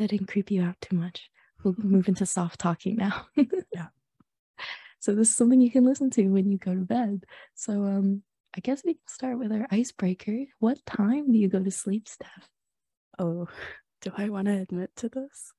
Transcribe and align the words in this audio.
That 0.00 0.08
didn't 0.08 0.28
creep 0.28 0.50
you 0.50 0.62
out 0.62 0.80
too 0.80 0.96
much. 0.96 1.28
We'll 1.62 1.74
move 1.78 2.08
into 2.08 2.24
soft 2.24 2.58
talking 2.58 2.96
now. 2.96 3.26
Yeah. 3.74 3.88
So 4.98 5.14
this 5.14 5.28
is 5.28 5.36
something 5.36 5.60
you 5.60 5.70
can 5.70 5.84
listen 5.84 6.08
to 6.10 6.28
when 6.28 6.50
you 6.50 6.56
go 6.56 6.74
to 6.74 6.80
bed. 6.80 7.24
So 7.54 7.84
um 7.84 8.22
I 8.56 8.60
guess 8.60 8.82
we 8.82 8.94
can 8.94 9.06
start 9.06 9.38
with 9.38 9.52
our 9.52 9.66
icebreaker. 9.70 10.46
What 10.58 10.84
time 10.86 11.30
do 11.30 11.38
you 11.38 11.48
go 11.48 11.62
to 11.62 11.70
sleep, 11.70 12.08
Steph? 12.08 12.48
Oh, 13.18 13.46
do 14.00 14.10
I 14.16 14.30
want 14.30 14.46
to 14.46 14.58
admit 14.58 14.90
to 14.96 15.10
this? 15.10 15.52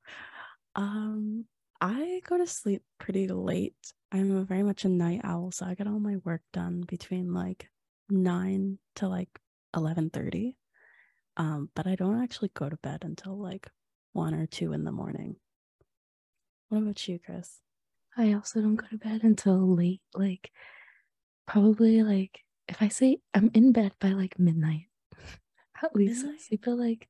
Um, 0.76 1.46
I 1.80 2.22
go 2.28 2.38
to 2.38 2.48
sleep 2.48 2.82
pretty 3.00 3.28
late. 3.28 3.76
I'm 4.12 4.46
very 4.46 4.64
much 4.64 4.84
a 4.84 4.90
night 4.90 5.22
owl, 5.24 5.52
so 5.52 5.68
I 5.68 5.76
get 5.76 5.88
all 5.88 6.00
my 6.00 6.18
work 6.26 6.42
done 6.52 6.82
between 6.82 7.34
like 7.34 7.70
nine 8.10 8.80
to 8.96 9.08
like 9.08 9.30
eleven 9.76 10.10
thirty. 10.10 10.58
Um, 11.38 11.70
but 11.76 11.88
I 11.88 11.96
don't 11.96 12.22
actually 12.22 12.52
go 12.54 12.68
to 12.68 12.78
bed 12.78 13.04
until 13.06 13.38
like 13.40 13.70
one 14.14 14.34
or 14.34 14.46
two 14.46 14.74
in 14.74 14.84
the 14.84 14.92
morning. 14.92 15.36
What 16.70 16.80
about 16.84 17.08
you, 17.08 17.20
Chris? 17.20 17.60
I 18.18 18.34
also 18.34 18.62
don't 18.62 18.76
go 18.76 18.88
to 18.88 18.98
bed 18.98 19.24
until 19.24 19.76
late, 19.76 20.02
like 20.14 20.52
probably 21.48 22.04
like 22.04 22.40
if 22.68 22.82
I 22.82 22.88
say 22.90 23.18
I'm 23.34 23.52
in 23.54 23.72
bed 23.72 23.94
by 24.00 24.10
like 24.10 24.40
midnight, 24.40 24.88
at 25.84 25.96
least 25.96 26.26
I 26.26 26.32
Midnight? 26.32 26.42
sleep 26.42 26.68
at 26.68 26.78
like 26.78 27.10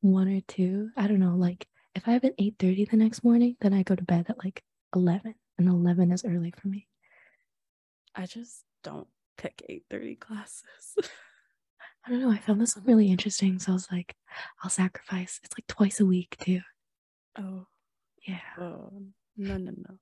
one 0.00 0.28
or 0.28 0.40
two. 0.48 0.90
I 0.96 1.06
don't 1.06 1.20
know, 1.20 1.36
like 1.36 1.66
if 1.94 2.08
I 2.08 2.12
have 2.12 2.24
an 2.24 2.34
eight 2.38 2.56
thirty 2.58 2.84
the 2.84 2.96
next 2.96 3.24
morning, 3.24 3.56
then 3.60 3.72
I 3.74 3.82
go 3.82 3.94
to 3.94 4.04
bed 4.04 4.26
at 4.28 4.38
like 4.44 4.62
eleven, 4.94 5.34
and 5.58 5.68
eleven 5.68 6.12
is 6.12 6.24
early 6.24 6.52
for 6.56 6.68
me. 6.68 6.88
I 8.14 8.26
just 8.26 8.64
don't 8.84 9.08
pick 9.38 9.62
eight 9.68 9.84
thirty 9.90 10.16
classes. 10.16 10.64
I 12.04 12.10
don't 12.10 12.20
know. 12.20 12.30
I 12.30 12.38
found 12.38 12.60
this 12.60 12.76
one 12.76 12.84
really 12.84 13.10
interesting, 13.10 13.58
so 13.58 13.72
I 13.72 13.74
was 13.74 13.88
like, 13.92 14.16
I'll 14.62 14.70
sacrifice. 14.70 15.40
It's 15.44 15.56
like 15.56 15.66
twice 15.68 16.00
a 16.00 16.06
week 16.06 16.36
too. 16.40 16.60
oh, 17.38 17.66
Yeah. 18.26 18.40
oh, 18.58 19.02
no, 19.36 19.56
no, 19.56 19.72
no. 19.76 19.98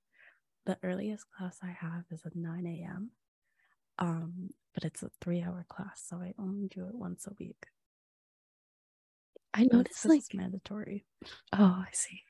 The 0.67 0.79
earliest 0.83 1.27
class 1.37 1.59
I 1.63 1.77
have 1.79 2.05
is 2.11 2.23
at 2.25 2.37
nine 2.37 2.67
a.m. 2.67 3.11
Um, 3.99 4.51
but 4.75 4.85
it's 4.85 5.03
a 5.03 5.11
three-hour 5.21 5.67
class, 5.69 6.03
so 6.07 6.17
I 6.17 6.33
only 6.39 6.69
do 6.69 6.87
it 6.87 6.95
once 6.95 7.27
a 7.27 7.35
week. 7.39 7.67
I 9.53 9.65
But 9.65 9.73
noticed 9.73 10.07
like 10.07 10.23
mandatory. 10.33 11.05
Oh, 11.53 11.85
I 11.87 11.89
see. 11.93 12.23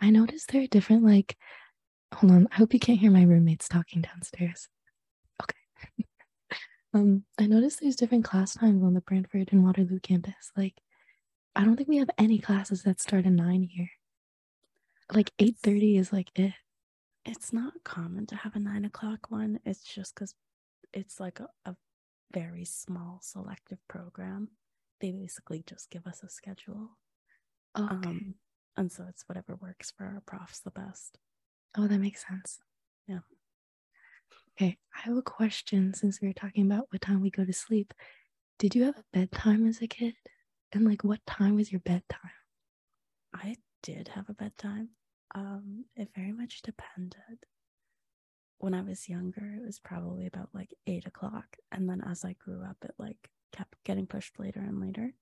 I 0.00 0.10
noticed 0.10 0.50
there 0.52 0.62
are 0.62 0.66
different 0.66 1.04
like 1.04 1.36
hold 2.14 2.32
on, 2.32 2.48
I 2.52 2.56
hope 2.56 2.72
you 2.74 2.80
can't 2.80 2.98
hear 2.98 3.10
my 3.10 3.22
roommates 3.24 3.68
talking 3.68 4.00
downstairs. 4.02 4.68
Um, 6.92 7.24
I 7.38 7.46
noticed 7.46 7.80
there's 7.80 7.96
different 7.96 8.24
class 8.24 8.54
times 8.54 8.82
on 8.82 8.94
the 8.94 9.00
Brantford 9.00 9.50
and 9.52 9.62
Waterloo 9.62 10.00
campus. 10.00 10.50
Like, 10.56 10.74
I 11.54 11.64
don't 11.64 11.76
think 11.76 11.88
we 11.88 11.98
have 11.98 12.10
any 12.18 12.38
classes 12.38 12.82
that 12.82 13.00
start 13.00 13.26
at 13.26 13.32
nine 13.32 13.62
here. 13.62 13.90
Like 15.12 15.32
eight 15.38 15.56
thirty 15.62 15.96
is 15.96 16.12
like 16.12 16.30
it. 16.38 16.52
It's 17.24 17.52
not 17.52 17.72
common 17.84 18.26
to 18.28 18.36
have 18.36 18.54
a 18.56 18.60
nine 18.60 18.84
o'clock 18.84 19.30
one. 19.30 19.60
It's 19.64 19.82
just 19.82 20.14
because 20.14 20.34
it's 20.92 21.20
like 21.20 21.40
a, 21.40 21.48
a 21.64 21.76
very 22.32 22.64
small 22.64 23.18
selective 23.22 23.78
program. 23.88 24.48
They 25.00 25.10
basically 25.12 25.64
just 25.66 25.90
give 25.90 26.06
us 26.06 26.22
a 26.22 26.28
schedule. 26.28 26.90
Okay. 27.78 28.08
Um, 28.08 28.34
and 28.76 28.90
so 28.90 29.04
it's 29.08 29.24
whatever 29.28 29.56
works 29.56 29.90
for 29.90 30.04
our 30.04 30.22
profs 30.26 30.60
the 30.60 30.70
best. 30.70 31.18
oh, 31.76 31.86
that 31.86 31.98
makes 31.98 32.26
sense. 32.26 32.58
Yeah. 33.06 33.20
Okay, 34.60 34.76
I 34.94 35.00
have 35.08 35.16
a 35.16 35.22
question 35.22 35.94
since 35.94 36.20
we 36.20 36.28
were 36.28 36.34
talking 36.34 36.70
about 36.70 36.88
what 36.90 37.00
time 37.00 37.22
we 37.22 37.30
go 37.30 37.46
to 37.46 37.52
sleep. 37.52 37.94
Did 38.58 38.74
you 38.74 38.84
have 38.84 38.98
a 38.98 39.04
bedtime 39.10 39.66
as 39.66 39.80
a 39.80 39.86
kid? 39.86 40.12
And 40.74 40.84
like 40.84 41.02
what 41.02 41.24
time 41.26 41.54
was 41.54 41.72
your 41.72 41.80
bedtime? 41.80 42.30
I 43.32 43.54
did 43.82 44.08
have 44.08 44.28
a 44.28 44.34
bedtime. 44.34 44.90
Um, 45.34 45.86
it 45.96 46.10
very 46.14 46.32
much 46.32 46.60
depended. 46.60 47.38
When 48.58 48.74
I 48.74 48.82
was 48.82 49.08
younger, 49.08 49.54
it 49.56 49.64
was 49.64 49.78
probably 49.78 50.26
about 50.26 50.50
like 50.52 50.74
eight 50.86 51.06
o'clock. 51.06 51.56
And 51.72 51.88
then 51.88 52.02
as 52.06 52.22
I 52.26 52.34
grew 52.34 52.62
up, 52.62 52.76
it 52.84 52.92
like 52.98 53.30
kept 53.52 53.82
getting 53.84 54.06
pushed 54.06 54.38
later 54.38 54.60
and 54.60 54.78
later. 54.78 55.14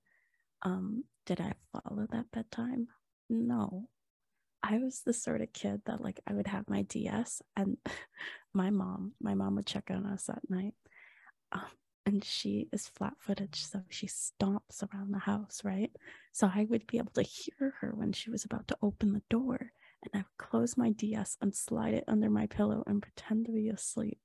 Um, 0.63 1.05
did 1.27 1.41
I 1.41 1.53
follow 1.73 2.09
that 2.11 2.33
bedtime? 2.33 2.89
No. 3.31 3.89
I 4.63 4.79
was 4.79 5.03
the 5.05 5.13
sort 5.13 5.41
of 5.41 5.53
kid 5.53 5.83
that 5.87 6.01
like 6.01 6.21
I 6.27 6.35
would 6.35 6.47
have 6.47 6.69
my 6.69 6.83
DS 6.83 7.43
and 7.57 7.77
my 8.55 8.71
mom, 8.71 9.13
my 9.21 9.35
mom 9.35 9.57
would 9.57 9.67
check 9.67 9.91
on 9.91 10.07
us 10.07 10.29
at 10.29 10.49
night. 10.49 10.75
Um, 11.53 11.63
and 12.09 12.25
she 12.25 12.69
is 12.73 12.89
flat 12.89 13.13
footed, 13.19 13.55
so 13.55 13.83
she 13.91 14.07
stomps 14.07 14.83
around 14.83 15.13
the 15.13 15.19
house, 15.19 15.61
right? 15.63 15.91
So 16.33 16.51
I 16.53 16.67
would 16.71 16.87
be 16.87 16.97
able 16.97 17.13
to 17.13 17.23
hear 17.23 17.75
her 17.81 17.93
when 17.95 18.13
she 18.13 18.31
was 18.31 18.45
about 18.47 18.67
to 18.69 18.79
open 18.83 19.13
the 19.13 19.23
door. 19.29 19.73
And 20.03 20.11
I 20.15 20.19
would 20.19 20.39
close 20.39 20.77
my 20.77 20.91
DS 20.91 21.37
and 21.43 21.55
slide 21.55 21.93
it 21.93 22.05
under 22.09 22.31
my 22.31 22.47
pillow 22.47 22.83
and 22.87 23.03
pretend 23.03 23.45
to 23.47 23.53
be 23.53 23.69
asleep 23.69 24.19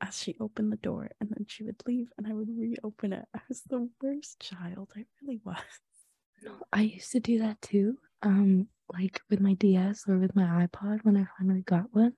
as 0.00 0.16
she 0.22 0.36
opened 0.38 0.70
the 0.70 0.76
door. 0.76 1.10
And 1.20 1.30
then 1.30 1.46
she 1.48 1.64
would 1.64 1.82
leave 1.86 2.12
and 2.16 2.26
I 2.26 2.34
would 2.34 2.50
reopen 2.56 3.12
it. 3.12 3.24
I 3.34 3.40
was 3.48 3.62
the 3.62 3.88
worst 4.00 4.38
child. 4.38 4.92
I 4.96 5.06
really 5.20 5.40
was. 5.44 5.56
No, 6.44 6.52
I 6.72 6.82
used 6.82 7.10
to 7.12 7.20
do 7.20 7.40
that 7.40 7.60
too. 7.62 7.98
Um, 8.22 8.68
like 8.92 9.20
with 9.30 9.40
my 9.40 9.54
DS 9.54 10.04
or 10.08 10.18
with 10.18 10.34
my 10.36 10.66
iPod 10.66 11.04
when 11.04 11.16
I 11.16 11.26
finally 11.38 11.62
got 11.62 11.92
one. 11.94 12.14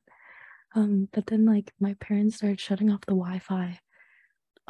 Um, 0.74 1.08
but 1.12 1.26
then 1.26 1.44
like 1.46 1.72
my 1.80 1.94
parents 1.94 2.36
started 2.36 2.60
shutting 2.60 2.90
off 2.90 3.00
the 3.02 3.12
Wi-Fi 3.14 3.80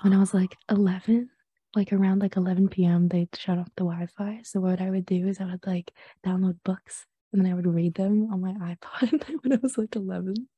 when 0.03 0.13
I 0.15 0.19
was 0.19 0.35
like 0.35 0.57
11, 0.71 1.31
like 1.75 1.93
around 1.93 2.21
like 2.21 2.37
11 2.37 2.85
p.m. 2.85 3.09
They'd 3.09 3.35
shut 3.37 3.59
off 3.59 3.69
the 3.77 3.85
Wi-Fi. 3.85 4.43
So 4.45 4.61
what 4.61 4.81
I 4.81 4.91
would 4.91 5.07
do 5.07 5.27
is 5.27 5.41
I 5.41 5.47
would 5.47 5.67
like 5.67 5.93
download 6.25 6.59
books 6.65 7.07
and 7.33 7.45
then 7.45 7.51
I 7.53 7.55
would 7.55 7.67
read 7.67 7.95
them 7.95 8.33
on 8.33 8.41
my 8.41 8.53
iPod 8.75 9.25
when 9.43 9.53
I 9.53 9.59
was 9.63 9.77
like 9.79 9.97
11. 9.97 10.49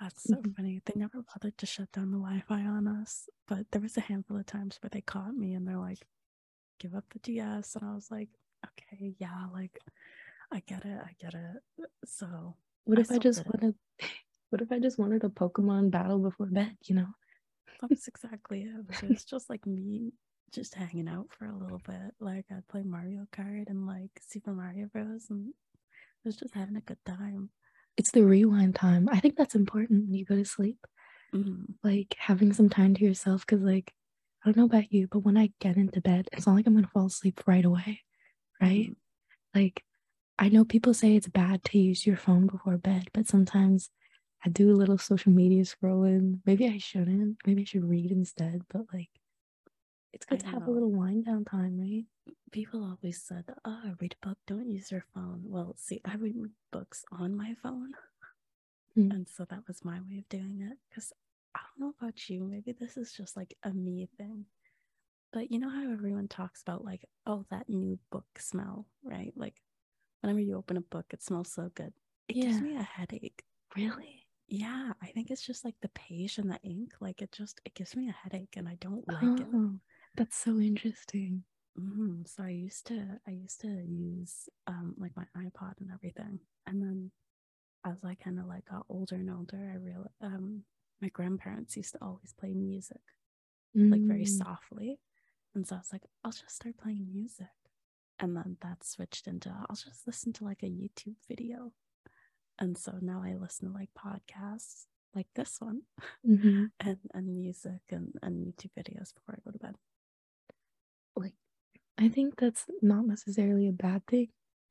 That's 0.00 0.28
so 0.28 0.36
Mhm. 0.36 0.54
funny. 0.56 0.80
They 0.84 0.94
never 0.98 1.22
bothered 1.22 1.56
to 1.58 1.66
shut 1.66 1.92
down 1.92 2.10
the 2.10 2.18
Wi 2.18 2.40
Fi 2.40 2.62
on 2.64 2.88
us, 2.88 3.28
but 3.46 3.70
there 3.70 3.80
was 3.82 3.96
a 3.96 4.00
handful 4.00 4.36
of 4.38 4.46
times 4.46 4.78
where 4.82 4.90
they 4.90 5.00
caught 5.00 5.34
me 5.34 5.54
and 5.54 5.66
they're 5.66 5.78
like, 5.78 6.06
give 6.78 6.94
up 6.94 7.04
the 7.10 7.18
DS. 7.20 7.76
And 7.76 7.84
I 7.84 7.94
was 7.94 8.10
like, 8.10 8.30
okay, 8.66 9.14
yeah, 9.18 9.46
like, 9.52 9.78
I 10.52 10.60
get 10.66 10.84
it. 10.84 10.98
I 11.02 11.12
get 11.20 11.34
it. 11.34 11.62
So, 12.04 12.56
What 12.84 12.98
if 12.98 13.10
I 13.10 13.14
still 13.16 13.20
just 13.32 13.46
wanted? 13.46 13.74
What 14.50 14.60
if 14.60 14.70
I 14.70 14.78
just 14.78 14.98
wanted 14.98 15.24
a 15.24 15.30
Pokemon 15.30 15.90
battle 15.90 16.18
before 16.18 16.44
bed? 16.46 16.76
You 16.84 16.96
know? 16.96 17.06
that's 17.80 18.06
exactly 18.06 18.62
it. 18.64 19.02
It 19.02 19.08
was 19.08 19.24
just 19.24 19.48
like 19.48 19.66
me 19.66 20.12
just 20.52 20.74
hanging 20.74 21.08
out 21.08 21.28
for 21.30 21.46
a 21.46 21.56
little 21.56 21.80
bit. 21.86 22.12
Like, 22.20 22.44
I'd 22.50 22.68
play 22.68 22.82
Mario 22.82 23.26
Kart 23.32 23.70
and 23.70 23.86
like 23.86 24.10
Super 24.20 24.52
Mario 24.52 24.88
Bros. 24.92 25.28
And 25.30 25.48
it 25.48 26.28
was 26.28 26.36
just 26.36 26.52
having 26.54 26.76
a 26.76 26.82
good 26.82 26.98
time. 27.06 27.48
It's 27.96 28.10
the 28.10 28.24
rewind 28.24 28.74
time. 28.74 29.08
I 29.10 29.20
think 29.20 29.36
that's 29.36 29.54
important 29.54 30.04
when 30.04 30.14
you 30.14 30.24
go 30.26 30.36
to 30.36 30.44
sleep. 30.44 30.78
Mhm. 31.34 31.76
like 31.82 32.14
having 32.18 32.52
some 32.52 32.68
time 32.68 32.92
to 32.94 33.02
yourself 33.04 33.46
because 33.46 33.62
like 33.62 33.94
I 34.44 34.48
don't 34.50 34.56
know 34.58 34.64
about 34.66 34.92
you, 34.92 35.08
but 35.10 35.20
when 35.20 35.38
I 35.38 35.50
get 35.60 35.78
into 35.78 36.02
bed, 36.02 36.28
it's 36.30 36.46
not 36.46 36.56
like 36.56 36.66
I'm 36.66 36.74
gonna 36.74 36.88
fall 36.92 37.06
asleep 37.06 37.40
right 37.46 37.64
away, 37.64 38.02
right? 38.60 38.90
Mhm. 38.90 38.96
Like 39.54 39.82
I 40.42 40.48
know 40.48 40.64
people 40.64 40.92
say 40.92 41.14
it's 41.14 41.28
bad 41.28 41.62
to 41.66 41.78
use 41.78 42.04
your 42.04 42.16
phone 42.16 42.48
before 42.48 42.76
bed, 42.76 43.08
but 43.12 43.28
sometimes 43.28 43.90
I 44.44 44.48
do 44.48 44.72
a 44.72 44.74
little 44.74 44.98
social 44.98 45.30
media 45.30 45.62
scrolling. 45.62 46.40
Maybe 46.44 46.66
I 46.66 46.78
shouldn't. 46.78 47.36
Maybe 47.46 47.62
I 47.62 47.64
should 47.64 47.88
read 47.88 48.10
instead, 48.10 48.62
but 48.68 48.82
like 48.92 49.10
it's 50.12 50.26
good 50.26 50.40
I 50.40 50.42
to 50.42 50.48
have 50.48 50.66
a 50.66 50.70
little 50.72 50.90
wind 50.90 51.26
down 51.26 51.44
time, 51.44 51.78
right? 51.78 52.34
People 52.50 52.82
always 52.82 53.22
said, 53.22 53.44
oh, 53.64 53.92
read 54.00 54.16
a 54.20 54.26
book, 54.26 54.38
don't 54.48 54.68
use 54.68 54.90
your 54.90 55.04
phone. 55.14 55.42
Well, 55.44 55.76
see, 55.78 56.00
I 56.04 56.16
read 56.16 56.34
books 56.72 57.04
on 57.12 57.36
my 57.36 57.54
phone. 57.62 57.92
Mm. 58.98 59.12
And 59.12 59.28
so 59.28 59.46
that 59.48 59.62
was 59.68 59.84
my 59.84 60.00
way 60.00 60.18
of 60.18 60.28
doing 60.28 60.68
it. 60.68 60.76
Because 60.88 61.12
I 61.54 61.60
don't 61.60 61.86
know 61.86 61.94
about 62.00 62.28
you, 62.28 62.42
maybe 62.42 62.72
this 62.72 62.96
is 62.96 63.12
just 63.12 63.36
like 63.36 63.56
a 63.62 63.70
me 63.70 64.08
thing. 64.18 64.46
But 65.32 65.52
you 65.52 65.60
know 65.60 65.70
how 65.70 65.92
everyone 65.92 66.26
talks 66.26 66.62
about, 66.62 66.84
like, 66.84 67.04
oh, 67.26 67.46
that 67.50 67.68
new 67.68 68.00
book 68.10 68.26
smell, 68.38 68.86
right? 69.04 69.32
Like, 69.36 69.54
whenever 70.22 70.40
you 70.40 70.56
open 70.56 70.78
a 70.78 70.82
book, 70.82 71.06
it 71.14 71.22
smells 71.22 71.52
so 71.52 71.70
good. 71.70 71.94
It 72.26 72.40
gives 72.40 72.60
me 72.60 72.74
a 72.74 72.82
headache. 72.82 73.44
Really? 73.76 74.28
Yeah, 74.46 74.92
I 75.02 75.08
think 75.08 75.30
it's 75.32 75.44
just 75.44 75.64
like 75.64 75.80
the 75.80 75.88
page 75.88 76.38
and 76.38 76.48
the 76.50 76.60
ink. 76.62 76.94
Like, 77.00 77.22
it 77.22 77.32
just, 77.32 77.60
it 77.64 77.74
gives 77.74 77.96
me 77.96 78.08
a 78.08 78.12
headache 78.12 78.56
and 78.56 78.68
I 78.68 78.76
don't 78.76 79.08
like 79.08 79.40
it. 79.40 79.48
Oh, 79.52 79.80
that's 80.16 80.36
so 80.36 80.58
interesting. 80.58 81.44
hmm 81.76 82.22
So 82.26 82.42
I 82.44 82.50
used 82.50 82.86
to 82.88 83.20
I 83.26 83.30
used 83.30 83.60
to 83.62 83.68
use 83.68 84.48
um 84.66 84.94
like 84.98 85.16
my 85.16 85.26
iPod 85.36 85.80
and 85.80 85.90
everything. 85.90 86.40
And 86.66 86.82
then 86.82 87.10
as 87.84 88.04
I 88.04 88.16
kind 88.16 88.40
of 88.40 88.46
like 88.46 88.66
got 88.66 88.86
older 88.88 89.16
and 89.16 89.30
older, 89.30 89.70
I 89.72 89.76
realized 89.78 90.14
um 90.22 90.64
my 91.02 91.08
grandparents 91.10 91.76
used 91.76 91.92
to 91.94 92.04
always 92.04 92.34
play 92.34 92.54
music 92.54 93.02
like 93.90 94.06
very 94.08 94.24
Mm. 94.24 94.26
softly. 94.26 95.00
And 95.54 95.66
so 95.68 95.76
I 95.76 95.80
was 95.80 95.92
like, 95.92 96.04
I'll 96.24 96.32
just 96.32 96.50
start 96.56 96.78
playing 96.78 97.08
music. 97.12 97.48
And 98.20 98.36
then 98.36 98.56
that 98.62 98.84
switched 98.84 99.26
into 99.26 99.50
I'll 99.50 99.76
just 99.76 100.06
listen 100.06 100.32
to 100.34 100.44
like 100.44 100.62
a 100.62 100.66
YouTube 100.66 101.16
video. 101.28 101.72
And 102.58 102.76
so 102.78 102.94
now 103.00 103.22
I 103.24 103.34
listen 103.34 103.68
to 103.68 103.74
like 103.74 103.90
podcasts 103.98 104.84
like 105.14 105.26
this 105.34 105.56
one 105.60 105.82
Mhm. 106.26 106.70
and, 106.80 106.98
and 107.14 107.34
music 107.36 107.80
and, 107.90 108.14
and 108.22 108.46
YouTube 108.46 108.70
videos 108.78 109.14
before 109.14 109.36
I 109.36 109.42
go 109.44 109.50
to 109.52 109.58
bed. 109.58 109.74
Like 111.16 111.34
I 111.98 112.08
think 112.08 112.36
that's 112.38 112.64
not 112.82 113.06
necessarily 113.06 113.68
a 113.68 113.72
bad 113.72 114.06
thing. 114.06 114.28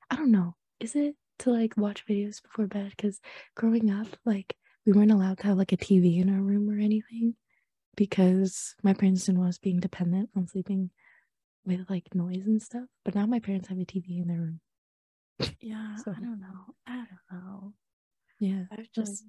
I 0.09 0.15
don't 0.15 0.31
know. 0.31 0.55
Is 0.79 0.95
it 0.95 1.15
to 1.39 1.51
like 1.51 1.77
watch 1.77 2.05
videos 2.07 2.41
before 2.41 2.67
bed? 2.67 2.91
Because 2.95 3.19
growing 3.55 3.91
up, 3.91 4.07
like 4.25 4.55
we 4.85 4.94
weren't 4.94 5.11
allowed 5.11 5.39
to 5.39 5.47
have 5.47 5.57
like 5.57 5.71
a 5.73 5.77
TV 5.77 6.21
in 6.21 6.29
our 6.33 6.41
room 6.41 6.69
or 6.69 6.79
anything 6.79 7.35
because 7.95 8.75
my 8.83 8.94
parents 8.94 9.25
didn't 9.25 9.39
want 9.39 9.49
us 9.49 9.57
being 9.59 9.79
dependent 9.79 10.29
on 10.35 10.47
sleeping 10.47 10.91
with 11.65 11.89
like 11.89 12.13
noise 12.15 12.45
and 12.45 12.61
stuff. 12.61 12.85
But 13.05 13.15
now 13.15 13.25
my 13.25 13.39
parents 13.39 13.67
have 13.69 13.77
a 13.79 13.85
TV 13.85 14.21
in 14.21 14.27
their 14.27 14.37
room. 14.39 14.59
Yeah, 15.59 15.95
So- 15.97 16.11
I 16.15 16.19
don't 16.19 16.39
know. 16.39 16.75
I 16.87 16.95
don't 16.95 17.41
know. 17.43 17.73
Yeah. 18.39 18.63
I've 18.71 18.91
just 18.91 19.25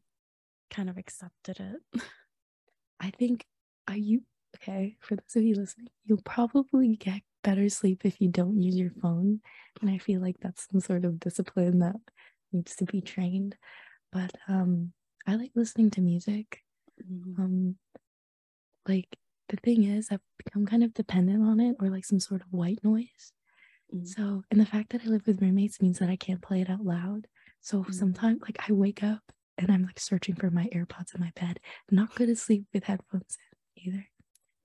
kind 0.70 0.88
of 0.90 0.96
accepted 0.96 1.58
it. 1.60 2.00
I 3.00 3.10
think 3.10 3.44
are 3.88 3.96
you 3.96 4.22
okay 4.56 4.96
for 5.00 5.16
those 5.16 5.36
of 5.36 5.42
you 5.42 5.54
listening, 5.54 5.88
you'll 6.04 6.22
probably 6.24 6.96
get 6.96 7.22
better 7.42 7.68
sleep 7.68 8.02
if 8.04 8.20
you 8.20 8.28
don't 8.28 8.60
use 8.60 8.76
your 8.76 8.92
phone. 9.02 9.40
And 9.80 9.90
I 9.90 9.98
feel 9.98 10.20
like 10.20 10.36
that's 10.40 10.68
some 10.70 10.80
sort 10.80 11.04
of 11.04 11.18
discipline 11.20 11.80
that 11.80 11.96
needs 12.52 12.76
to 12.76 12.84
be 12.84 13.00
trained. 13.00 13.56
But 14.12 14.32
um 14.48 14.92
I 15.26 15.34
like 15.36 15.52
listening 15.54 15.90
to 15.92 16.00
music. 16.00 16.62
Mhm. 17.02 17.38
Um 17.38 17.76
like 18.88 19.08
the 19.52 19.58
thing 19.58 19.84
is 19.84 20.10
I've 20.12 20.22
become 20.44 20.66
kind 20.66 20.84
of 20.84 20.94
dependent 20.94 21.44
on 21.44 21.60
it 21.60 21.76
or 21.80 21.90
like 21.90 22.06
some 22.06 22.20
sort 22.20 22.42
of 22.42 22.48
white 22.52 22.80
noise. 22.84 23.32
Mhm. 23.92 24.14
So 24.16 24.44
and 24.50 24.60
the 24.60 24.66
fact 24.66 24.90
that 24.92 25.02
I 25.02 25.06
live 25.08 25.26
with 25.26 25.42
roommates 25.42 25.82
means 25.82 25.98
that 26.00 26.10
I 26.10 26.16
can't 26.16 26.42
play 26.42 26.62
it 26.62 26.70
out 26.70 26.84
loud. 26.84 27.28
So 27.60 27.86
Mhm. 27.86 27.92
sometimes 27.92 28.42
like 28.42 28.58
I 28.68 28.72
wake 28.72 29.02
up 29.04 29.32
and 29.58 29.70
I'm 29.70 29.84
like 29.84 30.00
searching 30.00 30.36
for 30.36 30.50
my 30.50 30.68
AirPods 30.74 31.14
in 31.14 31.20
my 31.22 31.32
bed. 31.36 31.60
Not 31.90 32.14
good 32.16 32.28
to 32.28 32.36
sleep 32.36 32.66
with 32.74 32.84
headphones 32.84 33.38
in 33.76 33.92
either. 33.94 34.08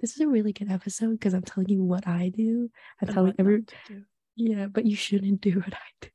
This 0.01 0.16
is 0.16 0.22
a 0.22 0.30
really 0.30 0.54
good 0.54 0.72
episode 0.72 1.13
because 1.13 1.34
I'm 1.36 1.44
telling 1.44 1.69
you 1.69 1.84
what 1.84 2.07
I 2.07 2.30
do. 2.30 2.72
I'm 3.01 3.07
And 3.07 3.10
telling 3.10 3.36
every 3.39 3.63
not 3.63 3.68
to 3.68 3.80
do. 3.84 4.06
yeah, 4.38 4.68
but 4.68 4.86
you 4.86 4.95
shouldn't 4.95 5.42
do 5.42 5.60
what 5.60 5.74
I 5.75 5.89
do. 6.01 6.10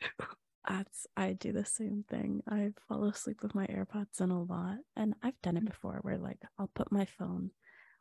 That's 0.68 1.06
I 1.16 1.32
do 1.32 1.52
the 1.52 1.64
same 1.64 2.04
thing. 2.04 2.42
I 2.46 2.72
fall 2.88 3.04
asleep 3.04 3.42
with 3.42 3.54
my 3.54 3.66
AirPods 3.66 4.20
in 4.20 4.30
a 4.30 4.42
lot, 4.42 4.78
and 4.96 5.14
I've 5.22 5.40
done 5.42 5.56
Mm. 5.56 5.56
it 5.56 5.64
before. 5.64 5.98
Where 6.02 6.18
like 6.18 6.40
I'll 6.58 6.68
put 6.68 6.92
my 6.92 7.04
phone, 7.04 7.50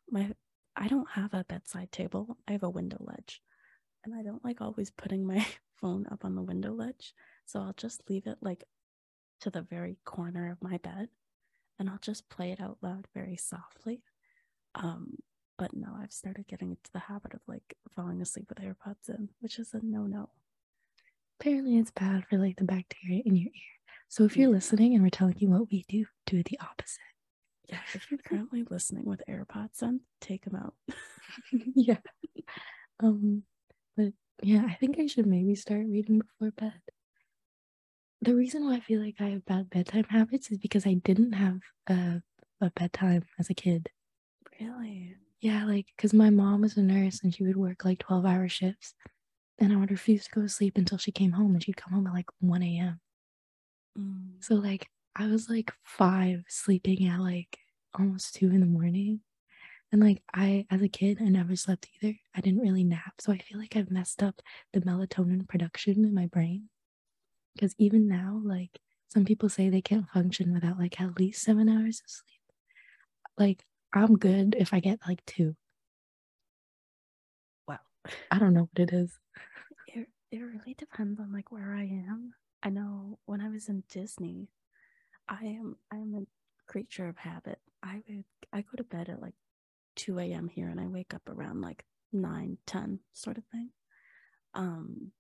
my 0.10 0.34
I 0.76 0.88
don't 0.88 1.10
have 1.12 1.34
a 1.34 1.46
bedside 1.48 1.92
table. 1.92 2.38
I 2.48 2.54
have 2.54 2.64
a 2.64 2.70
window 2.70 2.98
ledge, 3.00 3.42
and 4.04 4.16
I 4.16 4.24
don't 4.24 4.44
like 4.44 4.62
always 4.62 4.90
putting 4.90 5.26
my 5.26 5.46
phone 5.82 6.06
up 6.12 6.26
on 6.26 6.36
the 6.36 6.42
window 6.42 6.72
ledge. 6.72 7.14
So 7.46 7.60
I'll 7.60 7.74
just 7.74 8.10
leave 8.10 8.28
it 8.28 8.38
like 8.42 8.64
to 9.42 9.50
the 9.50 9.62
very 9.62 9.98
corner 10.06 10.52
of 10.52 10.62
my 10.62 10.78
bed, 10.78 11.10
and 11.80 11.90
I'll 11.90 12.00
just 12.02 12.30
play 12.30 12.52
it 12.52 12.62
out 12.62 12.78
loud 12.82 13.08
very 13.14 13.38
softly. 13.38 14.04
Um, 14.76 15.18
but 15.58 15.76
no, 15.76 15.90
I've 16.02 16.14
started 16.14 16.48
getting 16.48 16.72
into 16.72 16.92
the 16.94 17.00
habit 17.00 17.34
of 17.34 17.42
like 17.48 17.76
falling 17.96 18.22
asleep 18.22 18.48
with 18.50 18.60
AirPods 18.60 19.10
in, 19.10 19.30
which 19.42 19.60
is 19.60 19.74
a 19.74 19.80
no 19.84 20.04
no. 20.04 20.30
Apparently 21.40 21.78
it's 21.78 21.92
bad 21.92 22.26
for 22.30 22.38
like 22.38 22.58
the 22.58 22.64
bacteria 22.64 23.22
in 23.26 23.36
your 23.36 23.48
ear. 23.48 23.72
So 24.08 24.26
if 24.26 24.36
you're 24.38 24.50
listening 24.50 24.94
and 24.94 25.04
we're 25.04 25.10
telling 25.10 25.38
you 25.38 25.50
what 25.50 25.72
we 25.72 25.86
do, 25.88 26.06
do 26.26 26.44
the 26.44 26.60
opposite. 26.62 27.00
Yeah, 27.72 27.80
if 27.94 28.12
you're 28.12 28.20
currently 28.26 28.64
listening 28.70 29.06
with 29.06 29.24
AirPods 29.30 29.82
in, 29.82 30.02
take 30.20 30.46
them 30.46 30.56
out. 30.56 30.76
yeah. 31.76 31.98
Um, 33.00 33.44
but 33.96 34.14
yeah, 34.44 34.64
I 34.68 34.74
think 34.74 35.00
I 35.00 35.08
should 35.08 35.26
maybe 35.26 35.56
start 35.56 35.86
reading 35.88 36.20
before 36.20 36.52
bed. 36.52 36.82
The 38.22 38.36
reason 38.36 38.66
why 38.66 38.76
I 38.76 38.80
feel 38.82 39.02
like 39.02 39.16
I 39.20 39.30
have 39.30 39.46
bad 39.46 39.70
bedtime 39.70 40.06
habits 40.10 40.52
is 40.52 40.60
because 40.60 40.86
I 40.86 40.94
didn't 40.94 41.32
have 41.32 41.62
a, 41.88 42.22
a 42.60 42.70
bedtime 42.72 43.26
as 43.40 43.50
a 43.50 43.56
kid. 43.56 43.90
Really? 44.60 45.16
Yeah, 45.40 45.66
like 45.66 45.88
because 45.96 46.14
my 46.14 46.30
mom 46.30 46.62
was 46.62 46.78
a 46.78 46.84
nurse 46.84 47.22
and 47.24 47.34
she 47.34 47.44
would 47.44 47.58
work 47.58 47.84
like 47.84 48.00
12 48.00 48.26
hour 48.26 48.48
shifts. 48.48 48.94
And 49.58 49.74
I 49.74 49.78
would 49.78 49.92
refuse 49.92 50.26
to 50.26 50.32
go 50.32 50.42
to 50.42 50.50
sleep 50.50 50.78
until 50.78 50.98
she 50.98 51.12
came 51.12 51.32
home 51.32 51.54
and 51.54 51.64
she'd 51.64 51.78
come 51.78 51.94
home 51.94 52.08
at 52.08 52.14
like 52.14 52.30
1 52.40 52.64
a.m. 52.64 53.00
Mm. 53.98 54.44
So 54.44 54.56
like 54.56 54.88
I 55.16 55.28
was 55.28 55.50
like 55.50 55.72
five 55.84 56.44
sleeping 56.48 57.08
at 57.08 57.20
like 57.20 57.58
almost 57.98 58.36
two 58.36 58.48
in 58.48 58.62
the 58.62 58.66
morning. 58.66 59.22
And 59.92 60.02
like 60.02 60.24
I 60.34 60.66
as 60.72 60.82
a 60.82 60.88
kid 60.88 61.18
I 61.22 61.26
never 61.26 61.56
slept 61.56 61.90
either. 62.02 62.16
I 62.36 62.42
didn't 62.42 62.62
really 62.62 62.84
nap. 62.84 63.16
So 63.20 63.34
I 63.34 63.38
feel 63.38 63.60
like 63.60 63.76
I've 63.76 63.92
messed 63.92 64.24
up 64.24 64.42
the 64.74 64.82
melatonin 64.82 65.48
production 65.48 66.06
in 66.06 66.14
my 66.14 66.28
brain. 66.28 66.70
Because 67.54 67.76
even 67.78 68.08
now, 68.08 68.42
like 68.44 68.80
some 69.10 69.26
people 69.26 69.50
say 69.50 69.70
they 69.70 69.82
can't 69.82 70.08
function 70.10 70.54
without 70.54 70.80
like 70.80 71.00
at 71.02 71.20
least 71.20 71.44
seven 71.44 71.68
hours 71.68 72.02
of 72.06 72.10
sleep. 72.10 72.42
Like 73.38 73.66
I'm 73.94 74.18
good 74.18 74.56
if 74.58 74.74
I 74.74 74.80
get 74.80 75.00
like 75.06 75.26
two. 75.26 75.56
Wow. 77.68 77.80
I 78.32 78.40
don't 78.40 78.54
know 78.54 78.70
what 78.72 78.90
it 78.90 78.94
is. 78.94 79.12
It, 79.88 80.08
it 80.32 80.40
really 80.40 80.76
depends 80.78 81.20
on 81.20 81.34
like 81.34 81.52
where 81.52 81.76
I 81.76 81.84
am. 81.84 82.34
I 82.64 82.70
know 82.70 83.20
when 83.26 83.42
I 83.42 83.50
was 83.50 83.68
in 83.68 83.84
Disney, 83.90 84.48
I 85.32 85.46
am 85.46 85.78
I 85.92 85.96
am 85.96 86.14
a 86.14 86.72
creature 86.72 87.08
of 87.08 87.18
habit. 87.18 87.60
I 87.82 88.02
would 88.08 88.26
I 88.52 88.62
go 88.62 88.76
to 88.78 88.84
bed 88.84 89.08
at 89.10 89.22
like 89.22 89.34
2 89.96 90.20
a.m. 90.20 90.50
here 90.50 90.68
and 90.68 90.80
I 90.80 90.88
wake 90.88 91.14
up 91.14 91.28
around 91.30 91.62
like 91.62 91.86
9, 92.12 92.58
10 92.68 93.00
sort 93.14 93.38
of 93.38 93.46
thing. 93.46 93.70
Um, 94.54 95.12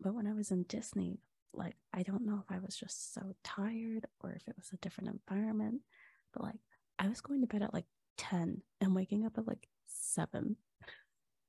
but 0.00 0.14
when 0.14 0.26
I 0.26 0.32
was 0.32 0.50
in 0.50 0.62
Disney, 0.64 1.20
like 1.52 1.76
I 1.92 2.02
don't 2.02 2.24
know 2.24 2.42
if 2.42 2.54
I 2.54 2.60
was 2.60 2.76
just 2.76 3.12
so 3.12 3.20
tired 3.44 4.06
or 4.20 4.32
if 4.32 4.48
it 4.48 4.56
was 4.56 4.70
a 4.72 4.78
different 4.78 5.10
environment, 5.10 5.82
but 6.32 6.42
like 6.44 6.60
I 6.98 7.08
was 7.08 7.20
going 7.20 7.42
to 7.42 7.46
bed 7.46 7.62
at 7.62 7.74
like 7.74 7.86
10 8.16 8.62
and 8.80 8.94
waking 8.94 9.26
up 9.26 9.36
at 9.36 9.46
like 9.46 9.68
7. 9.86 10.56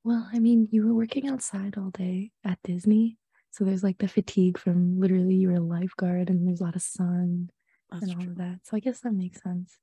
Well, 0.03 0.29
I 0.33 0.39
mean, 0.39 0.67
you 0.71 0.85
were 0.85 0.93
working 0.93 1.29
outside 1.29 1.75
all 1.77 1.91
day 1.91 2.31
at 2.45 2.59
Disney. 2.63 3.17
So 3.51 3.63
there's 3.63 3.83
like 3.83 3.97
the 3.97 4.07
fatigue 4.07 4.57
from 4.57 4.99
literally 4.99 5.35
you 5.35 5.49
were 5.49 5.55
a 5.55 5.59
lifeguard 5.61 6.29
and 6.29 6.47
there's 6.47 6.61
a 6.61 6.63
lot 6.63 6.75
of 6.75 6.81
sun 6.81 7.49
That's 7.91 8.01
and 8.01 8.11
all 8.11 8.23
true. 8.23 8.31
of 8.31 8.37
that. 8.37 8.59
So 8.65 8.77
I 8.77 8.79
guess 8.79 9.01
that 9.01 9.11
makes 9.13 9.41
sense. 9.41 9.77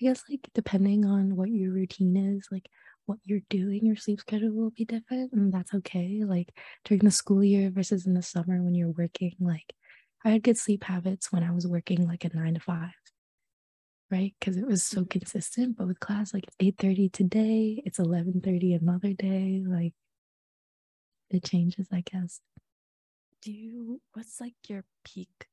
I 0.00 0.06
guess 0.06 0.22
like 0.28 0.48
depending 0.54 1.04
on 1.06 1.36
what 1.36 1.50
your 1.50 1.72
routine 1.72 2.16
is, 2.16 2.48
like 2.50 2.68
what 3.06 3.18
you're 3.24 3.40
doing, 3.50 3.86
your 3.86 3.96
sleep 3.96 4.20
schedule 4.20 4.52
will 4.52 4.70
be 4.70 4.84
different, 4.84 5.32
and 5.32 5.52
that's 5.52 5.74
okay. 5.74 6.22
Like 6.24 6.56
during 6.84 7.04
the 7.04 7.10
school 7.10 7.44
year 7.44 7.70
versus 7.70 8.06
in 8.06 8.14
the 8.14 8.22
summer 8.22 8.62
when 8.62 8.74
you're 8.74 8.90
working, 8.90 9.34
like 9.40 9.74
I 10.24 10.30
had 10.30 10.42
good 10.42 10.58
sleep 10.58 10.84
habits 10.84 11.32
when 11.32 11.44
I 11.44 11.52
was 11.52 11.66
working 11.66 12.06
like 12.08 12.24
a 12.24 12.36
nine 12.36 12.54
to 12.54 12.60
five, 12.60 12.92
right? 14.10 14.34
Because 14.38 14.56
it 14.56 14.66
was 14.66 14.82
so 14.82 15.04
Mhm. 15.04 15.10
consistent. 15.10 15.76
But 15.76 15.86
with 15.88 16.00
class, 16.00 16.34
like 16.34 16.44
it's 16.46 16.56
eight 16.60 16.76
thirty 16.78 17.08
today, 17.08 17.82
it's 17.84 17.98
eleven 17.98 18.40
thirty 18.40 18.72
another 18.74 19.12
day. 19.12 19.62
Like 19.66 19.94
it 21.30 21.44
changes, 21.44 21.88
I 21.92 22.00
guess. 22.00 22.40
do 23.42 23.52
you 23.52 24.00
what's 24.12 24.40
like 24.40 24.54
your 24.68 24.84
peak 25.04 25.46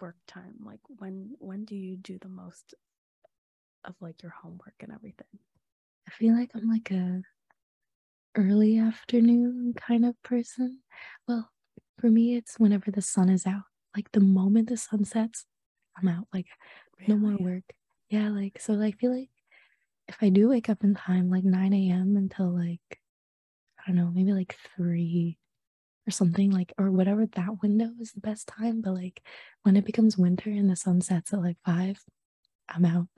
work 0.00 0.16
time 0.26 0.54
like 0.64 0.80
when 0.98 1.34
when 1.38 1.64
do 1.64 1.74
you 1.74 1.96
do 1.96 2.18
the 2.18 2.28
most 2.28 2.74
of 3.84 3.94
like 4.00 4.22
your 4.22 4.32
homework 4.42 4.74
and 4.80 4.92
everything 4.92 5.38
I 6.06 6.10
feel 6.10 6.34
like 6.34 6.50
I'm 6.54 6.68
like 6.68 6.90
a 6.90 7.22
early 8.36 8.78
afternoon 8.78 9.74
kind 9.74 10.04
of 10.04 10.20
person. 10.22 10.78
Well, 11.26 11.50
for 11.98 12.08
me, 12.08 12.36
it's 12.36 12.58
whenever 12.58 12.90
the 12.90 13.02
sun 13.02 13.28
is 13.28 13.46
out. 13.46 13.62
Like 13.96 14.10
the 14.12 14.20
moment 14.20 14.68
the 14.68 14.76
sun 14.76 15.04
sets, 15.04 15.44
I'm 15.96 16.08
out. 16.08 16.28
Like 16.32 16.46
no 17.06 17.16
more 17.16 17.36
work. 17.38 17.64
Yeah, 18.10 18.30
like 18.30 18.60
so. 18.60 18.80
I 18.80 18.92
feel 18.92 19.16
like 19.16 19.30
if 20.06 20.16
I 20.22 20.28
do 20.28 20.48
wake 20.48 20.68
up 20.68 20.84
in 20.84 20.94
time, 20.94 21.30
like 21.30 21.44
9 21.44 21.72
a.m. 21.72 22.16
until 22.16 22.54
like 22.56 23.00
I 23.80 23.88
don't 23.88 23.96
know, 23.96 24.10
maybe 24.14 24.32
like 24.32 24.56
three 24.76 25.38
or 26.08 26.12
something, 26.12 26.50
like 26.50 26.72
or 26.78 26.90
whatever 26.90 27.26
that 27.26 27.62
window 27.62 27.90
is 28.00 28.12
the 28.12 28.20
best 28.20 28.48
time. 28.48 28.80
But 28.82 28.94
like 28.94 29.22
when 29.62 29.76
it 29.76 29.84
becomes 29.84 30.18
winter 30.18 30.50
and 30.50 30.70
the 30.70 30.76
sun 30.76 31.00
sets 31.02 31.32
at 31.34 31.42
like 31.42 31.58
five, 31.64 32.00
I'm 32.68 32.84
out. 32.86 33.08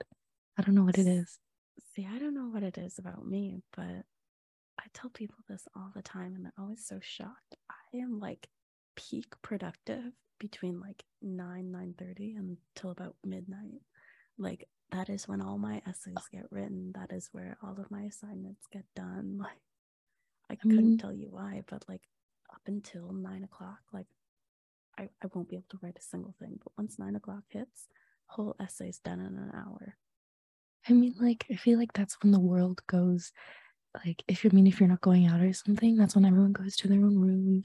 I 0.57 0.63
don't 0.63 0.75
know 0.75 0.83
what 0.83 0.97
it 0.99 1.07
is. 1.07 1.39
see 1.95 2.07
i 2.13 2.17
don't 2.19 2.33
know 2.35 2.49
what 2.49 2.63
it 2.63 2.77
is 2.77 2.99
about 2.99 3.25
me 3.27 3.61
but 3.75 4.03
i 4.79 4.83
tell 4.93 5.09
people 5.09 5.37
this 5.49 5.67
all 5.75 5.91
the 5.95 6.01
time 6.01 6.35
and 6.35 6.45
they're 6.45 6.53
always 6.59 6.85
so 6.85 6.99
shocked 7.01 7.55
i 7.69 7.97
am 7.97 8.19
like 8.19 8.47
peak 8.95 9.25
productive 9.41 10.11
between 10.39 10.79
like 10.79 11.03
9 11.21 11.71
9 11.71 11.95
30 11.97 12.35
until 12.35 12.91
about 12.91 13.15
midnight 13.25 13.81
like 14.37 14.67
that 14.91 15.09
is 15.09 15.27
when 15.27 15.41
all 15.41 15.57
my 15.57 15.81
essays 15.87 16.27
get 16.31 16.45
written 16.51 16.91
that 16.95 17.11
is 17.11 17.29
where 17.31 17.57
all 17.63 17.75
of 17.79 17.89
my 17.91 18.03
assignments 18.03 18.65
get 18.71 18.85
done 18.95 19.37
like 19.39 19.61
i 20.51 20.55
couldn't 20.55 20.77
mean- 20.77 20.97
tell 20.97 21.13
you 21.13 21.27
why 21.31 21.61
but 21.69 21.83
like 21.89 22.01
up 22.53 22.61
until 22.67 23.11
nine 23.13 23.43
o'clock 23.43 23.79
like 23.93 24.07
I, 24.97 25.09
I 25.23 25.27
won't 25.33 25.49
be 25.49 25.55
able 25.55 25.65
to 25.71 25.79
write 25.81 25.97
a 25.97 26.01
single 26.01 26.35
thing 26.39 26.59
but 26.63 26.73
once 26.77 26.99
nine 26.99 27.15
o'clock 27.15 27.43
hits 27.49 27.87
whole 28.27 28.55
essay's 28.61 28.99
done 28.99 29.19
in 29.19 29.37
an 29.37 29.51
hour 29.53 29.97
I 30.89 30.93
mean, 30.93 31.13
like, 31.19 31.45
I 31.51 31.55
feel 31.55 31.77
like 31.77 31.93
that's 31.93 32.17
when 32.23 32.31
the 32.31 32.39
world 32.39 32.81
goes, 32.87 33.31
like, 34.05 34.23
if 34.27 34.43
you 34.43 34.49
I 34.51 34.55
mean, 34.55 34.67
if 34.67 34.79
you're 34.79 34.89
not 34.89 35.01
going 35.01 35.27
out 35.27 35.41
or 35.41 35.53
something, 35.53 35.95
that's 35.95 36.15
when 36.15 36.25
everyone 36.25 36.53
goes 36.53 36.75
to 36.77 36.87
their 36.87 36.97
own 37.05 37.19
room 37.19 37.63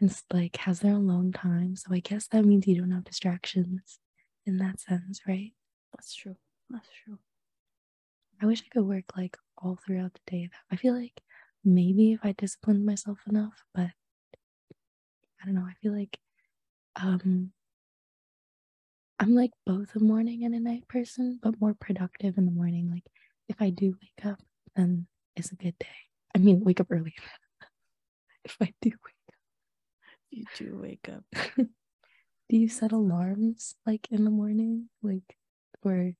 and 0.00 0.22
like 0.32 0.56
has 0.56 0.80
their 0.80 0.94
alone 0.94 1.32
time. 1.32 1.76
So 1.76 1.92
I 1.94 2.00
guess 2.00 2.26
that 2.28 2.44
means 2.44 2.66
you 2.66 2.76
don't 2.80 2.90
have 2.90 3.04
distractions 3.04 3.98
in 4.46 4.58
that 4.58 4.80
sense, 4.80 5.20
right? 5.28 5.52
that's 5.94 6.14
true 6.14 6.36
that's 6.70 6.88
true 7.04 7.18
I 8.40 8.46
wish 8.46 8.62
I 8.62 8.68
could 8.72 8.86
work 8.86 9.04
like 9.16 9.36
all 9.58 9.76
throughout 9.76 10.12
the 10.14 10.30
day. 10.30 10.50
I 10.70 10.76
feel 10.76 10.94
like 10.94 11.22
maybe 11.64 12.12
if 12.12 12.20
I 12.22 12.32
disciplined 12.32 12.84
myself 12.84 13.18
enough, 13.26 13.64
but 13.74 13.90
I 15.46 15.52
don't 15.52 15.54
know. 15.54 15.66
I 15.68 15.74
feel 15.80 15.92
like 15.92 16.18
um 16.96 17.52
I'm 19.18 19.34
like 19.34 19.52
both 19.64 19.94
a 19.94 20.00
morning 20.00 20.44
and 20.44 20.54
a 20.54 20.60
night 20.60 20.88
person, 20.88 21.38
but 21.42 21.60
more 21.60 21.74
productive 21.74 22.36
in 22.36 22.44
the 22.44 22.50
morning. 22.50 22.90
Like 22.90 23.04
if 23.48 23.62
I 23.62 23.70
do 23.70 23.96
wake 24.02 24.26
up, 24.26 24.40
then 24.74 25.06
it's 25.36 25.52
a 25.52 25.56
good 25.56 25.78
day. 25.78 25.86
I 26.34 26.38
mean, 26.38 26.64
wake 26.64 26.80
up 26.80 26.88
early. 26.90 27.14
if 28.44 28.56
I 28.60 28.72
do 28.82 28.90
wake 28.90 29.28
up. 29.28 29.34
You 30.30 30.44
do 30.56 30.78
wake 30.82 31.08
up. 31.08 31.24
do 31.56 32.56
you 32.56 32.68
set 32.68 32.92
alarms 32.92 33.76
like 33.86 34.08
in 34.10 34.24
the 34.24 34.30
morning? 34.30 34.88
Like 35.02 35.36
or 35.82 36.12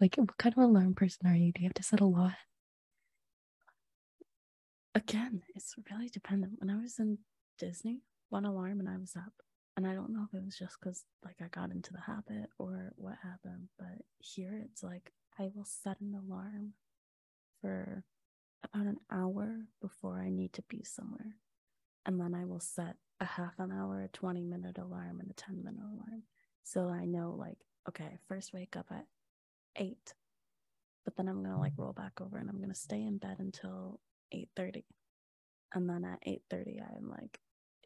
like 0.00 0.16
what 0.16 0.36
kind 0.36 0.54
of 0.56 0.62
alarm 0.62 0.94
person 0.94 1.26
are 1.26 1.34
you? 1.34 1.52
Do 1.52 1.62
you 1.62 1.68
have 1.68 1.74
to 1.74 1.82
set 1.82 2.00
a 2.00 2.04
lot? 2.04 2.34
Again, 4.94 5.42
it's 5.54 5.74
really 5.90 6.08
dependent. 6.08 6.54
When 6.58 6.70
I 6.70 6.80
was 6.80 6.98
in 6.98 7.18
Disney, 7.58 8.02
one 8.30 8.46
alarm 8.46 8.80
and 8.80 8.88
I 8.88 8.96
was 8.96 9.14
up. 9.16 9.32
And 9.76 9.86
I 9.86 9.94
don't 9.94 10.10
know 10.10 10.26
if 10.28 10.36
it 10.36 10.44
was 10.44 10.58
just 10.58 10.78
because 10.80 11.04
like 11.24 11.36
I 11.40 11.48
got 11.48 11.70
into 11.70 11.92
the 11.92 12.00
habit 12.00 12.50
or 12.58 12.92
what 12.96 13.16
happened, 13.22 13.68
but 13.78 14.04
here 14.18 14.60
it's 14.64 14.82
like 14.82 15.12
I 15.38 15.48
will 15.54 15.64
set 15.64 16.00
an 16.00 16.14
alarm 16.14 16.74
for 17.60 18.04
about 18.64 18.86
an 18.86 18.98
hour 19.10 19.66
before 19.80 20.20
I 20.20 20.28
need 20.28 20.52
to 20.54 20.62
be 20.68 20.82
somewhere. 20.84 21.36
And 22.04 22.20
then 22.20 22.34
I 22.34 22.44
will 22.44 22.60
set 22.60 22.96
a 23.20 23.24
half 23.24 23.58
an 23.58 23.70
hour, 23.72 24.02
a 24.02 24.08
20 24.08 24.42
minute 24.42 24.78
alarm, 24.78 25.20
and 25.20 25.30
a 25.30 25.34
10 25.34 25.62
minute 25.62 25.80
alarm. 25.80 26.24
So 26.62 26.88
I 26.88 27.04
know, 27.04 27.34
like, 27.38 27.58
okay, 27.88 28.18
first 28.28 28.52
wake 28.52 28.76
up 28.76 28.86
at 28.90 29.06
eight, 29.76 30.14
but 31.04 31.16
then 31.16 31.28
I'm 31.28 31.42
going 31.42 31.54
to 31.54 31.60
like 31.60 31.72
mm-hmm. 31.72 31.82
roll 31.82 31.92
back 31.92 32.20
over 32.20 32.38
and 32.38 32.48
I'm 32.48 32.58
going 32.58 32.70
to 32.70 32.74
stay 32.74 33.02
in 33.02 33.18
bed 33.18 33.36
until 33.38 34.00
8.30. 34.34 34.84
And 35.74 35.88
then 35.88 36.04
at 36.04 36.22
8.30, 36.26 36.80
I'm 36.96 37.08
like, 37.08 37.38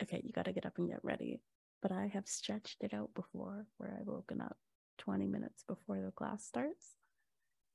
okay, 0.02 0.20
you 0.24 0.32
got 0.32 0.46
to 0.46 0.52
get 0.52 0.66
up 0.66 0.78
and 0.78 0.88
get 0.88 1.04
ready. 1.04 1.40
But 1.82 1.92
I 1.92 2.06
have 2.12 2.26
stretched 2.26 2.82
it 2.82 2.94
out 2.94 3.10
before 3.14 3.66
where 3.78 3.96
I've 3.98 4.06
woken 4.06 4.40
up 4.40 4.56
20 4.98 5.26
minutes 5.26 5.64
before 5.66 6.00
the 6.00 6.12
class 6.12 6.44
starts. 6.44 6.94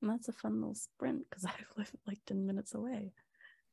And 0.01 0.09
that's 0.09 0.29
a 0.29 0.33
fun 0.33 0.61
little 0.61 0.75
sprint 0.75 1.29
because 1.29 1.45
I 1.45 1.53
live 1.77 1.91
like 2.07 2.19
10 2.25 2.45
minutes 2.45 2.73
away. 2.73 3.13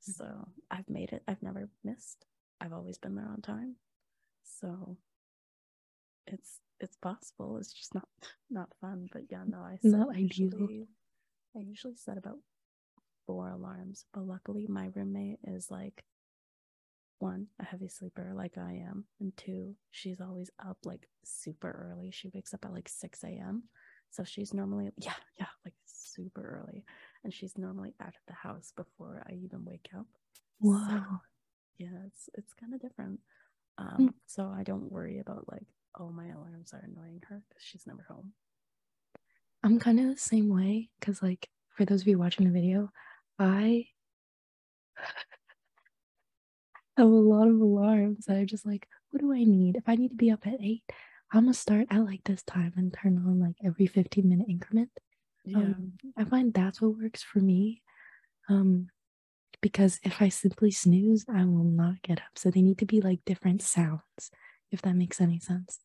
Mm-hmm. 0.09 0.13
So 0.13 0.49
I've 0.71 0.89
made 0.89 1.13
it. 1.13 1.23
I've 1.27 1.43
never 1.43 1.69
missed. 1.85 2.27
I've 2.61 2.73
always 2.73 2.99
been 2.99 3.15
there 3.15 3.29
on 3.29 3.43
time. 3.43 3.77
So 4.45 4.97
it's 6.27 6.61
it's 6.81 6.97
possible. 6.97 7.57
It's 7.59 7.73
just 7.73 7.95
not 7.95 8.09
not 8.51 8.69
fun. 8.81 9.09
But 9.13 9.23
yeah, 9.31 9.45
no, 9.47 9.59
I 9.59 9.79
not 9.83 10.15
ideal. 10.15 10.87
I 11.57 11.61
usually 11.61 11.97
set 11.97 12.19
about 12.19 12.39
four 13.27 13.49
alarms, 13.49 14.05
but 14.13 14.27
luckily 14.27 14.67
my 14.69 14.91
roommate 14.95 15.39
is 15.45 15.71
like 15.71 16.05
one, 17.19 17.47
a 17.61 17.65
heavy 17.65 17.89
sleeper 17.89 18.33
like 18.35 18.59
I 18.59 18.85
am, 18.89 19.05
and 19.21 19.37
two, 19.37 19.75
she's 19.91 20.21
always 20.21 20.51
up 20.65 20.79
like 20.85 21.09
super 21.25 21.91
early. 21.91 22.11
She 22.11 22.31
wakes 22.35 22.55
up 22.55 22.65
at 22.65 22.73
like 22.73 22.89
6 22.89 23.25
a.m. 23.25 23.65
So 24.11 24.25
she's 24.25 24.55
normally, 24.55 24.91
yeah, 24.99 25.13
yeah, 25.39 25.47
like 25.65 25.75
super 25.85 26.63
early. 26.63 26.85
And 27.25 27.33
she's 27.33 27.59
normally 27.59 27.95
out 28.01 28.09
of 28.09 28.23
the 28.27 28.35
house 28.35 28.73
before 28.77 29.25
I 29.29 29.35
even 29.35 29.65
wake 29.65 29.89
up. 29.97 30.07
Wow. 30.61 30.87
So, 30.89 31.17
yeah, 31.79 31.99
it's 32.07 32.29
it's 32.35 32.53
kind 32.55 32.75
of 32.75 32.81
different. 32.81 33.21
Um, 33.79 33.97
mm. 34.01 34.15
so 34.27 34.47
I 34.55 34.63
don't 34.63 34.91
worry 34.91 35.19
about 35.19 35.51
like, 35.51 35.67
oh, 35.99 36.11
my 36.11 36.29
alarms 36.29 36.73
are 36.73 36.85
annoying 36.85 37.23
her 37.29 37.43
because 37.49 37.63
she's 37.63 37.87
never 37.87 38.07
home. 38.09 38.33
I'm 39.63 39.79
kind 39.79 40.01
of 40.01 40.07
the 40.07 40.21
same 40.21 40.49
way 40.49 40.91
because, 40.99 41.23
like, 41.23 41.49
for 41.77 41.85
those 41.85 42.03
of 42.03 42.09
you 42.09 42.19
watching 42.19 42.47
the 42.47 42.53
video, 42.53 42.91
I 43.39 43.87
have 46.97 47.07
a 47.07 47.11
lot 47.11 47.49
of 47.49 47.61
alarms 47.61 48.27
that 48.27 48.37
are 48.37 48.47
just 48.47 48.67
like, 48.67 48.89
what 49.11 49.21
do 49.21 49.33
I 49.33 49.45
need? 49.45 49.77
If 49.77 49.85
I 49.89 49.97
need 49.97 50.11
to 50.11 50.17
be 50.17 50.31
up 50.31 50.47
at 50.47 50.61
eight, 50.61 50.83
I'm 51.33 51.45
gonna 51.45 51.55
start 51.55 51.87
at 51.91 52.05
like 52.05 52.23
this 52.25 52.43
time 52.43 52.73
and 52.77 52.93
turn 52.93 53.19
on 53.19 53.41
like 53.41 53.57
every 53.65 53.87
15 53.87 54.29
minute 54.29 54.47
increment. 54.49 54.91
Yeah. 55.45 55.59
Um, 55.59 55.93
I 56.17 56.25
find 56.25 56.53
that's 56.53 56.81
what 56.81 56.99
works 56.99 57.23
for 57.23 57.39
me. 57.39 57.83
Um, 58.49 58.89
because 59.61 59.99
if 60.03 60.21
I 60.21 60.29
simply 60.29 60.71
snooze, 60.71 61.25
I 61.29 61.45
will 61.45 61.65
not 61.65 62.03
get 62.03 62.19
up. 62.19 62.37
So 62.37 62.51
they 62.51 62.63
need 62.63 62.79
to 62.79 62.87
be 62.87 63.01
like 63.01 63.21
different 63.25 63.63
sounds, 63.63 64.31
if 64.71 64.83
that 64.83 64.95
makes 64.95 65.21
any 65.21 65.41
sense. 65.41 65.81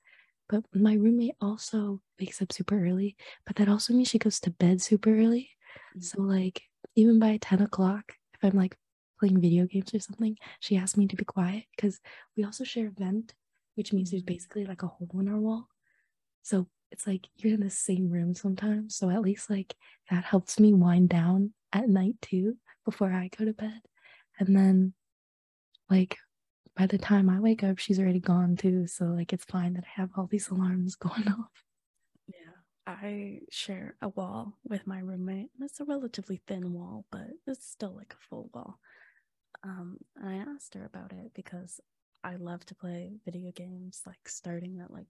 But 0.50 0.65
my 0.74 0.96
roommate 0.96 1.36
also 1.39 2.01
wakes 2.20 2.41
up 2.41 2.51
super 2.51 2.86
early, 2.86 3.15
but 3.46 3.56
that 3.56 3.70
also 3.70 3.94
means 3.94 4.10
she 4.10 4.20
goes 4.20 4.39
to 4.41 4.51
bed 4.51 4.82
super 4.82 5.10
early. 5.10 5.51
Mm-hmm. 5.96 6.01
So, 6.01 6.22
like, 6.22 6.63
even 6.96 7.20
by 7.20 7.38
10 7.41 7.62
o'clock, 7.62 8.13
if 8.34 8.44
I'm 8.44 8.58
like 8.58 8.77
playing 9.22 9.40
video 9.40 9.66
games 9.66 9.94
or 9.94 10.00
something, 10.00 10.36
she 10.60 10.75
asks 10.75 10.98
me 10.98 11.08
to 11.08 11.16
be 11.16 11.24
quiet 11.24 11.66
because 11.75 12.00
we 12.36 12.44
also 12.44 12.63
share 12.63 12.88
a 12.88 12.92
vent, 12.92 13.36
which 13.75 13.94
means 13.94 14.10
there's 14.10 14.24
basically 14.24 14.66
like 14.66 14.82
a 14.82 14.88
hole 14.88 15.20
in 15.20 15.30
our 15.30 15.40
wall. 15.40 15.68
So 16.42 16.68
it's 16.92 17.06
like 17.06 17.28
you're 17.38 17.54
in 17.54 17.60
the 17.60 17.70
same 17.70 18.10
room 18.10 18.34
sometimes. 18.34 18.96
So 18.96 19.12
at 19.12 19.22
least 19.22 19.50
like 19.50 19.75
that 20.10 20.24
helps 20.24 20.60
me 20.60 20.74
wind 20.74 21.10
down 21.10 21.54
at 21.72 21.88
night 21.88 22.16
too 22.22 22.58
before 22.84 23.13
I 23.13 23.30
go 23.38 23.46
to 23.46 23.54
bed. 23.54 23.82
And 24.40 24.56
then 24.56 24.94
like 25.88 26.18
by 26.75 26.88
the 26.88 26.98
time 26.98 27.30
I 27.30 27.40
wake 27.40 27.63
up, 27.63 27.78
she's 27.78 28.00
already 28.00 28.20
gone 28.20 28.56
too. 28.56 28.88
So 28.88 29.06
like 29.06 29.34
it's 29.34 29.46
fine 29.46 29.74
that 29.74 29.84
I 29.86 30.01
have 30.01 30.10
all 30.18 30.28
these 30.28 30.50
alarms 30.50 30.96
going 31.06 31.28
off. 31.28 31.63
Yeah. 32.28 32.36
I 32.88 33.42
share 33.51 33.96
a 34.01 34.10
wall 34.10 34.58
with 34.68 34.88
my 34.88 35.00
roommate. 35.00 35.51
It's 35.62 35.80
a 35.80 35.86
relatively 35.86 36.42
thin 36.48 36.74
wall, 36.74 37.06
but 37.12 37.28
it's 37.46 37.70
still 37.70 37.96
like 37.96 38.16
a 38.20 38.28
full 38.28 38.50
wall. 38.54 38.80
Um, 39.63 39.98
and 40.15 40.30
I 40.30 40.51
asked 40.53 40.74
her 40.74 40.86
about 40.86 41.12
it 41.12 41.32
because 41.34 41.80
I 42.24 42.36
love 42.36 42.65
to 42.68 42.75
play 42.75 43.20
video 43.25 43.51
games, 43.51 44.01
like 44.06 44.27
starting 44.27 44.80
at 44.80 44.91
like 44.91 45.08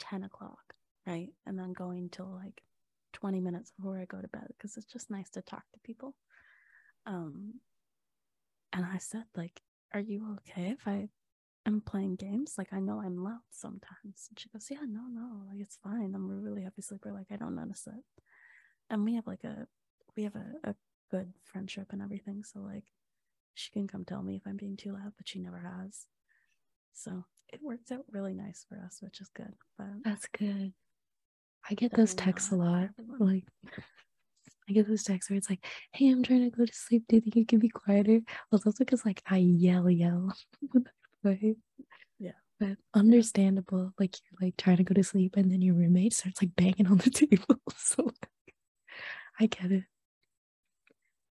10 0.00 0.24
o'clock, 0.24 0.74
right? 1.06 1.28
And 1.46 1.58
then 1.58 1.72
going 1.72 2.08
till 2.10 2.40
like 2.42 2.62
20 3.14 3.40
minutes 3.40 3.72
before 3.76 3.98
I 3.98 4.04
go 4.04 4.20
to 4.20 4.28
bed 4.28 4.46
because 4.48 4.76
it's 4.76 4.92
just 4.92 5.10
nice 5.10 5.30
to 5.30 5.42
talk 5.42 5.64
to 5.72 5.80
people. 5.80 6.14
Um, 7.06 7.54
and 8.72 8.84
I 8.84 8.98
said, 8.98 9.24
like, 9.36 9.60
are 9.92 10.00
you 10.00 10.38
okay 10.38 10.70
if 10.70 10.86
I 10.86 11.08
am 11.66 11.80
playing 11.80 12.16
games. 12.16 12.54
Like 12.58 12.72
I 12.72 12.80
know 12.80 13.00
I'm 13.00 13.22
loud 13.22 13.40
sometimes. 13.50 14.28
And 14.28 14.38
she 14.38 14.48
goes, 14.48 14.68
Yeah, 14.70 14.84
no, 14.86 15.02
no, 15.10 15.42
like 15.48 15.60
it's 15.60 15.78
fine. 15.82 16.12
I'm 16.14 16.30
a 16.30 16.34
really 16.34 16.62
heavy 16.62 16.82
sleeper. 16.82 17.12
Like 17.12 17.28
I 17.30 17.36
don't 17.36 17.54
notice 17.54 17.86
it. 17.86 18.22
And 18.90 19.04
we 19.04 19.14
have 19.14 19.26
like 19.26 19.44
a 19.44 19.66
we 20.16 20.24
have 20.24 20.36
a, 20.36 20.70
a 20.70 20.74
good 21.10 21.32
friendship 21.42 21.88
and 21.90 22.02
everything. 22.02 22.42
So 22.44 22.60
like 22.60 22.84
she 23.54 23.70
can 23.70 23.86
come 23.86 24.04
tell 24.04 24.22
me 24.22 24.36
if 24.36 24.42
I'm 24.46 24.56
being 24.56 24.76
too 24.76 24.92
loud, 24.92 25.12
but 25.16 25.28
she 25.28 25.38
never 25.38 25.58
has. 25.58 26.06
So 26.92 27.24
it 27.52 27.60
works 27.62 27.90
out 27.92 28.04
really 28.10 28.34
nice 28.34 28.64
for 28.68 28.78
us, 28.84 28.98
which 29.00 29.20
is 29.20 29.28
good. 29.34 29.54
But 29.78 29.88
that's 30.04 30.26
good. 30.38 30.72
I 31.68 31.74
get 31.74 31.94
those 31.94 32.14
texts 32.14 32.52
a 32.52 32.56
lot. 32.56 32.90
Like 33.18 33.44
I 34.68 34.72
get 34.72 34.88
those 34.88 35.02
texts 35.02 35.30
where 35.30 35.36
it's 35.36 35.50
like, 35.50 35.64
"Hey, 35.92 36.08
I'm 36.10 36.22
trying 36.22 36.50
to 36.50 36.56
go 36.56 36.64
to 36.64 36.72
sleep. 36.72 37.04
Do 37.08 37.16
you 37.16 37.22
think 37.22 37.36
you 37.36 37.46
can 37.46 37.58
be 37.58 37.68
quieter?" 37.68 38.20
Well, 38.50 38.56
it's 38.58 38.66
also 38.66 38.84
because 38.84 39.04
like 39.04 39.22
I 39.26 39.38
yell, 39.38 39.90
yell 39.90 40.34
way. 41.22 41.56
Yeah. 42.18 42.32
But 42.60 42.76
understandable. 42.94 43.92
Like 43.98 44.16
you're 44.22 44.46
like 44.46 44.56
trying 44.56 44.78
to 44.78 44.84
go 44.84 44.94
to 44.94 45.04
sleep 45.04 45.36
and 45.36 45.50
then 45.50 45.62
your 45.62 45.74
roommate 45.74 46.14
starts 46.14 46.42
like 46.42 46.54
banging 46.56 46.86
on 46.86 46.98
the 46.98 47.10
table. 47.10 47.60
so 47.76 48.10
I 49.40 49.46
get 49.46 49.72
it. 49.72 49.84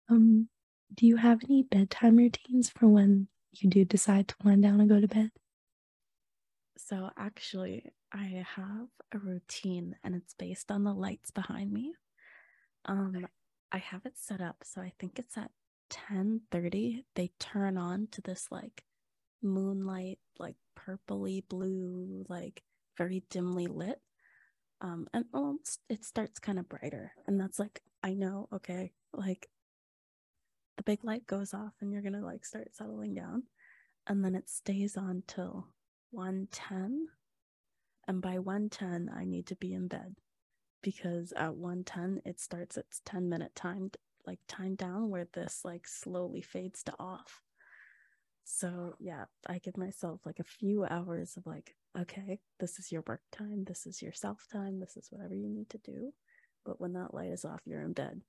Um, 0.09 0.49
do 0.95 1.07
you 1.07 1.17
have 1.17 1.41
any 1.45 1.63
bedtime 1.63 2.17
routines 2.17 2.71
for 2.71 2.89
when 2.89 3.29
you 3.53 3.69
do 3.71 3.85
decide 3.85 4.29
to 4.29 4.35
wind 4.45 4.63
down 4.63 4.81
and 4.81 4.89
go 4.89 5.01
to 5.01 5.09
bed? 5.09 5.31
So 6.77 7.11
actually, 7.17 7.85
I 8.13 8.45
have 8.57 8.89
a 9.13 9.19
routine 9.19 9.97
and 10.03 10.15
it's 10.15 10.35
based 10.35 10.71
on 10.71 10.85
the 10.85 10.95
lights 10.95 11.31
behind 11.31 11.73
me. 11.73 11.95
Um, 12.87 13.13
okay. 13.17 13.27
I 13.73 13.79
have 13.79 14.05
it 14.05 14.17
set 14.17 14.41
up 14.41 14.57
so 14.65 14.81
I 14.81 14.93
think 14.99 15.19
it's 15.19 15.37
at 15.39 15.51
10:30 15.91 17.05
they 17.15 17.31
turn 17.39 17.77
on 17.77 18.09
to 18.13 18.21
this 18.23 18.49
like 18.51 18.85
moonlight, 19.43 20.19
like 20.39 20.57
purpley 20.77 21.43
blue, 21.49 22.25
like 22.29 22.63
very 22.97 23.23
dimly 23.31 23.67
lit. 23.67 24.01
Um, 24.81 25.09
and 25.13 25.27
well, 25.33 25.59
it 25.89 26.05
starts 26.05 26.39
kind 26.39 26.59
of 26.59 26.69
brighter, 26.69 27.13
and 27.27 27.39
that's 27.41 27.59
like 27.59 27.83
I 28.03 28.15
know, 28.15 28.49
okay, 28.53 28.93
like 29.13 29.49
the 30.81 30.85
big 30.93 31.05
light 31.05 31.27
goes 31.27 31.53
off, 31.53 31.75
and 31.83 31.93
you're 31.93 32.01
gonna 32.01 32.25
like 32.25 32.47
start 32.47 32.75
settling 32.75 33.13
down, 33.13 33.43
and 34.07 34.25
then 34.25 34.35
it 34.35 34.49
stays 34.49 34.97
on 34.97 35.23
till 35.27 35.67
one 36.11 36.49
ten, 36.51 37.09
and 38.09 38.23
by 38.23 38.39
one 38.39 38.71
ten, 38.71 39.11
I 39.15 39.27
need 39.27 39.47
to 39.49 39.57
be 39.57 39.75
in 39.75 39.89
bed 39.89 40.15
because 40.83 41.35
at 41.37 41.55
one 41.55 41.85
ten 41.85 42.23
it 42.25 42.41
starts 42.41 42.79
its 42.79 43.03
ten 43.05 43.29
minute 43.29 43.53
timed 43.55 43.99
like 44.27 44.39
time 44.49 44.75
down 44.75 45.11
where 45.11 45.29
this 45.35 45.61
like 45.65 45.87
slowly 45.87 46.41
fades 46.41 46.83
to 46.85 46.95
off 46.99 47.43
so 48.45 48.95
yeah, 48.99 49.25
I 49.47 49.59
give 49.59 49.77
myself 49.77 50.21
like 50.27 50.41
a 50.41 50.45
few 50.45 50.85
hours 50.85 51.37
of 51.37 51.47
like, 51.47 51.77
okay, 51.99 52.41
this 52.59 52.79
is 52.79 52.91
your 52.91 53.05
work 53.07 53.23
time, 53.33 53.65
this 53.65 53.87
is 53.87 54.03
your 54.03 54.13
self 54.13 54.47
time, 54.53 54.81
this 54.81 54.97
is 54.97 55.09
whatever 55.11 55.35
you 55.35 55.49
need 55.49 55.71
to 55.71 55.79
do. 55.79 56.13
But 56.65 56.81
when 56.81 56.95
that 56.95 57.15
light 57.15 57.31
is 57.31 57.45
off, 57.45 57.61
you're 57.65 57.83
in 57.83 57.93
bed. 57.93 58.21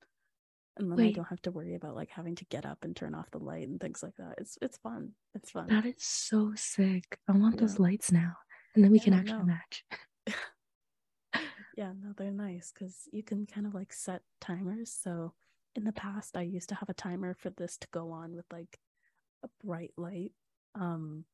And 0.77 0.89
then 0.89 0.97
Wait. 0.97 1.09
I 1.09 1.11
don't 1.11 1.27
have 1.27 1.41
to 1.43 1.51
worry 1.51 1.75
about 1.75 1.95
like 1.95 2.09
having 2.09 2.35
to 2.35 2.45
get 2.45 2.65
up 2.65 2.79
and 2.83 2.95
turn 2.95 3.13
off 3.13 3.29
the 3.31 3.39
light 3.39 3.67
and 3.67 3.79
things 3.79 4.01
like 4.01 4.15
that. 4.17 4.35
It's 4.37 4.57
it's 4.61 4.77
fun. 4.77 5.11
It's 5.35 5.51
fun. 5.51 5.67
That 5.67 5.85
is 5.85 5.95
so 5.97 6.53
sick. 6.55 7.17
I 7.27 7.33
want 7.33 7.55
yeah. 7.55 7.61
those 7.61 7.77
lights 7.79 8.11
now. 8.11 8.33
and 8.73 8.83
then 8.83 8.91
we 8.91 8.97
Yeah, 8.99 9.03
can 9.03 9.13
actually 9.13 9.39
no. 9.39 9.45
match. 9.45 9.85
Yeah, 11.77 11.93
no, 11.99 12.11
they're 12.17 12.31
nice 12.31 12.71
because 12.73 13.07
you 13.13 13.23
can 13.23 13.45
kind 13.45 13.65
of 13.65 13.73
like 13.73 13.93
set 13.93 14.21
timers. 14.41 14.91
So 14.91 15.33
in 15.75 15.85
the 15.85 15.93
past, 15.93 16.35
I 16.35 16.41
used 16.41 16.69
to 16.69 16.75
have 16.75 16.89
a 16.89 16.93
timer 16.93 17.33
for 17.33 17.49
this 17.49 17.77
to 17.77 17.87
go 17.91 18.11
on 18.11 18.35
with 18.35 18.45
like 18.51 18.77
a 19.43 19.47
bright 19.65 19.91
light 19.97 20.33
um 20.75 21.25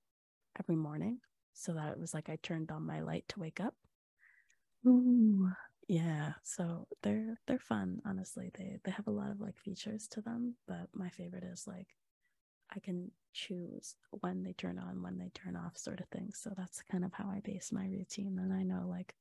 every 0.57 0.75
morning 0.75 1.19
so 1.53 1.73
that 1.73 1.91
it 1.91 1.99
was 1.99 2.13
like 2.13 2.29
I 2.29 2.37
turned 2.41 2.71
on 2.71 2.85
my 2.85 3.01
light 3.01 3.25
to 3.29 3.39
wake 3.39 3.59
up. 3.59 3.73
Ooh, 4.87 5.49
Yeah, 5.87 6.33
so 6.43 6.87
they're 7.01 7.39
they're 7.47 7.59
fun, 7.59 8.01
honestly. 8.05 8.51
They 8.57 8.77
they 8.83 8.91
have 8.91 9.07
a 9.07 9.11
lot 9.11 9.31
of 9.31 9.39
like 9.39 9.57
features 9.57 10.07
to 10.09 10.21
them, 10.21 10.55
but 10.67 10.89
my 10.93 11.09
favorite 11.09 11.43
is 11.45 11.65
like 11.65 11.95
I 12.75 12.79
can 12.79 13.11
choose 13.33 13.95
when 14.21 14.43
they 14.43 14.53
turn 14.53 14.79
on, 14.79 15.03
when 15.03 15.17
they 15.17 15.29
turn 15.33 15.55
off 15.55 15.77
sort 15.77 16.01
of 16.01 16.07
thing. 16.09 16.31
So 16.33 16.51
that's 16.57 16.83
kind 16.91 17.05
of 17.05 17.13
how 17.13 17.29
I 17.29 17.41
base 17.41 17.71
my 17.71 17.85
routine 17.87 18.39
and 18.39 18.53
I 18.53 18.63
know 18.63 18.87
like 18.89 19.15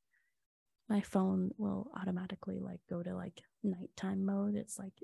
my 0.88 1.00
phone 1.02 1.52
will 1.58 1.90
automatically 1.96 2.61
like 2.61 2.80
go 2.90 3.02
to 3.02 3.14
like 3.14 3.42
nighttime 3.64 4.25
mode. 4.25 4.56
It's 4.56 4.78
like 4.78 4.94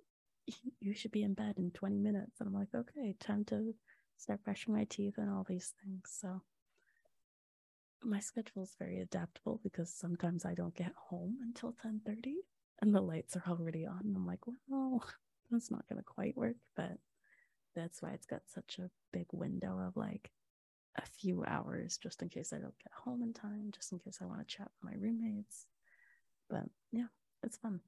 you 0.80 0.94
should 0.94 1.12
be 1.12 1.22
in 1.24 1.34
bed 1.34 1.56
in 1.58 1.70
20 1.72 1.98
minutes. 1.98 2.40
And 2.40 2.48
I'm 2.48 2.54
like, 2.54 2.74
okay, 2.74 3.16
time 3.20 3.44
to 3.46 3.74
start 4.18 4.44
brushing 4.44 4.74
my 4.74 4.84
teeth 4.84 5.14
and 5.18 5.30
all 5.30 5.44
these 5.48 5.74
things. 5.82 6.10
So 6.20 6.42
my 8.04 8.20
schedule 8.20 8.62
is 8.62 8.74
very 8.78 9.00
adaptable 9.00 9.60
because 9.62 9.92
sometimes 9.92 10.44
I 10.44 10.54
don't 10.54 10.74
get 10.74 10.92
home 10.96 11.38
until 11.42 11.74
10:30 11.82 12.36
and 12.80 12.94
the 12.94 13.00
lights 13.00 13.36
are 13.36 13.44
already 13.48 13.86
on. 13.86 14.00
And 14.04 14.16
I'm 14.16 14.26
like, 14.26 14.40
well, 14.68 15.04
that's 15.50 15.70
not 15.70 15.88
gonna 15.88 16.02
quite 16.02 16.36
work, 16.36 16.56
but 16.76 16.98
that's 17.74 18.02
why 18.02 18.10
it's 18.10 18.26
got 18.26 18.42
such 18.46 18.78
a 18.78 18.90
big 19.12 19.26
window 19.32 19.78
of 19.78 19.96
like 19.96 20.30
a 20.96 21.02
few 21.02 21.42
hours 21.46 21.96
just 21.96 22.20
in 22.22 22.28
case 22.28 22.52
I 22.52 22.58
don't 22.58 22.78
get 22.78 22.92
home 23.04 23.22
in 23.22 23.32
time, 23.32 23.70
just 23.72 23.92
in 23.92 23.98
case 23.98 24.18
I 24.20 24.26
want 24.26 24.40
to 24.40 24.56
chat 24.56 24.68
with 24.82 24.92
my 24.92 24.98
roommates. 24.98 25.66
But 26.50 26.64
yeah, 26.90 27.06
it's 27.42 27.56
fun. 27.56 27.80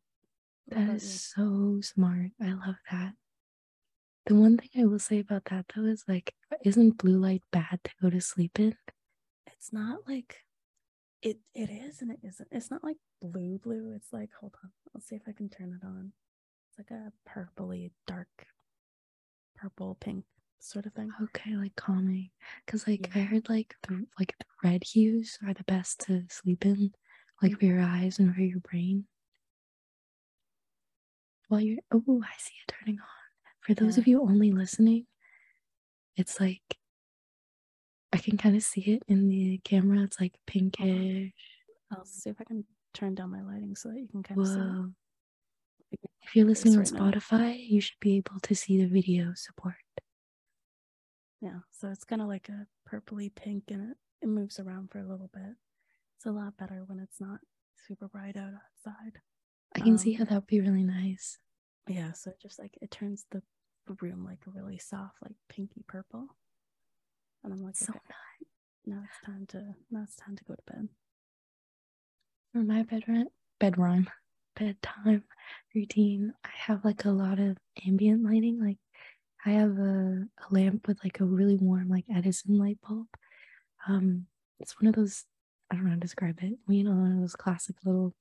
That 0.69 0.89
is 0.89 1.33
so 1.35 1.81
smart. 1.83 2.31
I 2.41 2.53
love 2.55 2.77
that. 2.91 3.13
The 4.27 4.35
one 4.35 4.57
thing 4.57 4.71
I 4.79 4.87
will 4.87 4.99
say 4.99 5.19
about 5.19 5.45
that 5.51 5.67
though 5.75 5.85
is 5.85 6.05
like, 6.09 6.35
isn't 6.65 6.97
blue 6.97 7.19
light 7.19 7.43
bad 7.53 7.81
to 7.85 7.91
go 8.01 8.09
to 8.09 8.21
sleep 8.21 8.59
in? 8.59 8.75
It's 9.65 9.73
not 9.73 10.01
like 10.07 10.37
it 11.23 11.39
it 11.55 11.71
is 11.71 12.03
and 12.03 12.11
it 12.11 12.19
isn't. 12.23 12.49
It's 12.53 12.71
not 12.71 12.85
like 12.85 12.99
blue 13.23 13.59
blue. 13.65 13.95
It's 13.97 14.13
like 14.13 14.29
hold 14.39 14.55
on. 14.63 14.71
Let's 14.93 15.09
see 15.09 15.17
if 15.17 15.23
I 15.27 15.33
can 15.33 15.49
turn 15.49 15.73
it 15.81 15.87
on. 15.87 16.13
It's 16.69 16.79
like 16.79 16.91
a 16.91 17.11
purpley 17.27 17.91
dark 18.07 18.29
purple 19.57 19.97
pink 19.99 20.27
sort 20.59 20.85
of 20.85 20.93
thing. 20.93 21.11
Okay, 21.23 21.57
like 21.57 21.75
calming. 21.77 22.29
Cause 22.67 22.87
like 22.87 23.11
I 23.15 23.21
heard 23.21 23.49
like 23.49 23.75
the 23.89 24.05
like 24.19 24.35
the 24.39 24.69
red 24.69 24.85
hues 24.85 25.39
are 25.47 25.55
the 25.55 25.65
best 25.65 26.01
to 26.09 26.25
sleep 26.29 26.67
in, 26.67 26.93
like 27.41 27.59
for 27.59 27.65
your 27.65 27.81
eyes 27.81 28.19
and 28.19 28.35
for 28.35 28.43
your 28.43 28.61
brain. 28.61 29.07
While 31.49 31.63
you're 31.63 31.79
oh, 31.91 32.23
I 32.23 32.37
see 32.37 32.53
it 32.69 32.75
turning 32.79 33.01
on. 33.01 33.07
For 33.63 33.73
those 33.73 33.97
of 33.97 34.07
you 34.07 34.21
only 34.21 34.53
listening, 34.53 35.07
it's 36.19 36.39
like 36.39 36.77
I 38.15 38.19
can 38.19 38.37
kind 38.37 38.55
of 38.57 38.63
see 38.63 38.81
it 38.83 39.03
in 39.09 39.29
the 39.29 39.59
camera. 39.65 40.03
It's 40.05 40.21
like 40.21 40.35
pinkish. 40.47 41.33
I'll 41.91 42.05
see 42.05 42.31
if 42.31 42.37
I 42.41 42.45
can 42.45 42.65
turn 42.93 43.15
down 43.17 43.33
my 43.33 43.43
lighting 43.43 43.75
so 43.75 43.89
that 43.91 43.99
you 43.99 44.07
can 44.09 44.23
kind 44.23 44.41
of 44.41 44.47
see 44.47 44.55
it. 44.55 45.99
If 46.23 46.37
you're 46.37 46.47
listening 46.47 46.75
on 46.75 46.81
right 46.81 46.93
now. 46.93 47.11
Spotify, 47.11 47.57
you 47.69 47.81
should 47.81 47.99
be 48.01 48.17
able 48.17 48.39
to 48.41 48.55
see 48.55 48.79
the 48.79 48.87
video 48.87 49.33
support. 49.35 49.75
Yeah, 51.41 51.59
so 51.71 51.89
it's 51.89 52.05
kind 52.05 52.23
of 52.23 52.29
like 52.29 52.49
a 52.49 52.67
purpley 52.89 53.35
pink 53.35 53.65
and 53.71 53.91
it, 53.91 53.97
it 54.23 54.29
moves 54.29 54.59
around 54.59 54.91
for 54.91 55.01
a 55.01 55.07
little 55.07 55.29
bit. 55.35 55.57
It's 56.17 56.27
a 56.27 56.31
lot 56.31 56.57
better 56.57 56.85
when 56.87 57.01
it's 57.01 57.21
not 57.21 57.41
super 57.87 58.09
bright 58.09 58.37
out 58.37 58.53
outside. 58.55 59.21
I 59.75 59.81
can 59.81 59.99
see 59.99 60.15
Um, 60.15 60.19
how 60.19 60.25
that 60.27 60.35
would 60.37 60.47
be 60.47 60.61
really 60.61 60.85
nice. 60.85 61.39
Yeah, 61.89 62.13
so 62.13 62.31
it 62.31 62.41
just 62.41 62.59
like 62.59 62.79
it 62.81 62.91
turns 62.91 63.27
the 63.31 63.43
room 64.01 64.25
like 64.25 64.39
a 64.47 64.51
really 64.51 64.79
soft, 64.79 65.17
like 65.21 65.35
pinky 65.49 65.85
purple. 65.87 66.29
And 67.45 67.53
I'm 67.53 67.63
like, 67.65 67.77
So 67.77 67.93
okay, 67.93 68.01
now 68.87 69.03
it's 69.05 69.21
time 69.25 69.47
to 69.49 69.75
now 69.91 70.03
it's 70.05 70.17
time 70.17 70.37
to 70.37 70.45
go 70.45 70.55
to 70.55 70.63
bed. 70.73 70.89
For 72.53 72.61
my 72.63 72.83
bedroom, 72.85 73.29
bedroom, 73.59 74.09
bedtime 74.57 75.25
routine, 75.75 76.33
I 76.45 76.51
have 76.55 76.85
like 76.85 77.05
a 77.05 77.11
lot 77.11 77.39
of 77.39 77.59
ambient 77.87 78.25
lighting. 78.25 78.61
Like 78.65 78.79
I 79.45 79.51
have 79.51 79.79
a, 79.79 80.25
a 80.39 80.47
lamp 80.51 80.89
with 80.89 80.99
like 81.05 81.21
a 81.21 81.25
really 81.25 81.57
warm 81.57 81.89
like 81.89 82.05
Edison 82.15 82.59
light 82.59 82.79
bulb. 82.87 83.09
Um, 83.89 84.27
it's 84.61 84.81
one 84.81 84.89
of 84.89 84.95
those 84.95 85.25
I 85.71 85.77
don't 85.77 85.85
know 85.85 85.91
how 85.91 85.97
to 85.97 86.01
describe 86.01 86.39
it. 86.43 86.55
You 86.69 86.85
know, 86.85 86.93
one 86.93 87.13
of 87.13 87.21
those 87.21 87.37
classic 87.37 87.77
little 87.85 88.15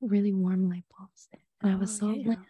really 0.00 0.32
warm 0.32 0.68
light 0.68 0.84
bulbs. 0.96 1.28
And 1.60 1.70
I 1.70 1.72
have 1.72 1.80
Oh, 1.80 1.84
a 1.84 1.86
salt 1.86 2.18
yeah. 2.18 2.28
lamp. 2.28 2.46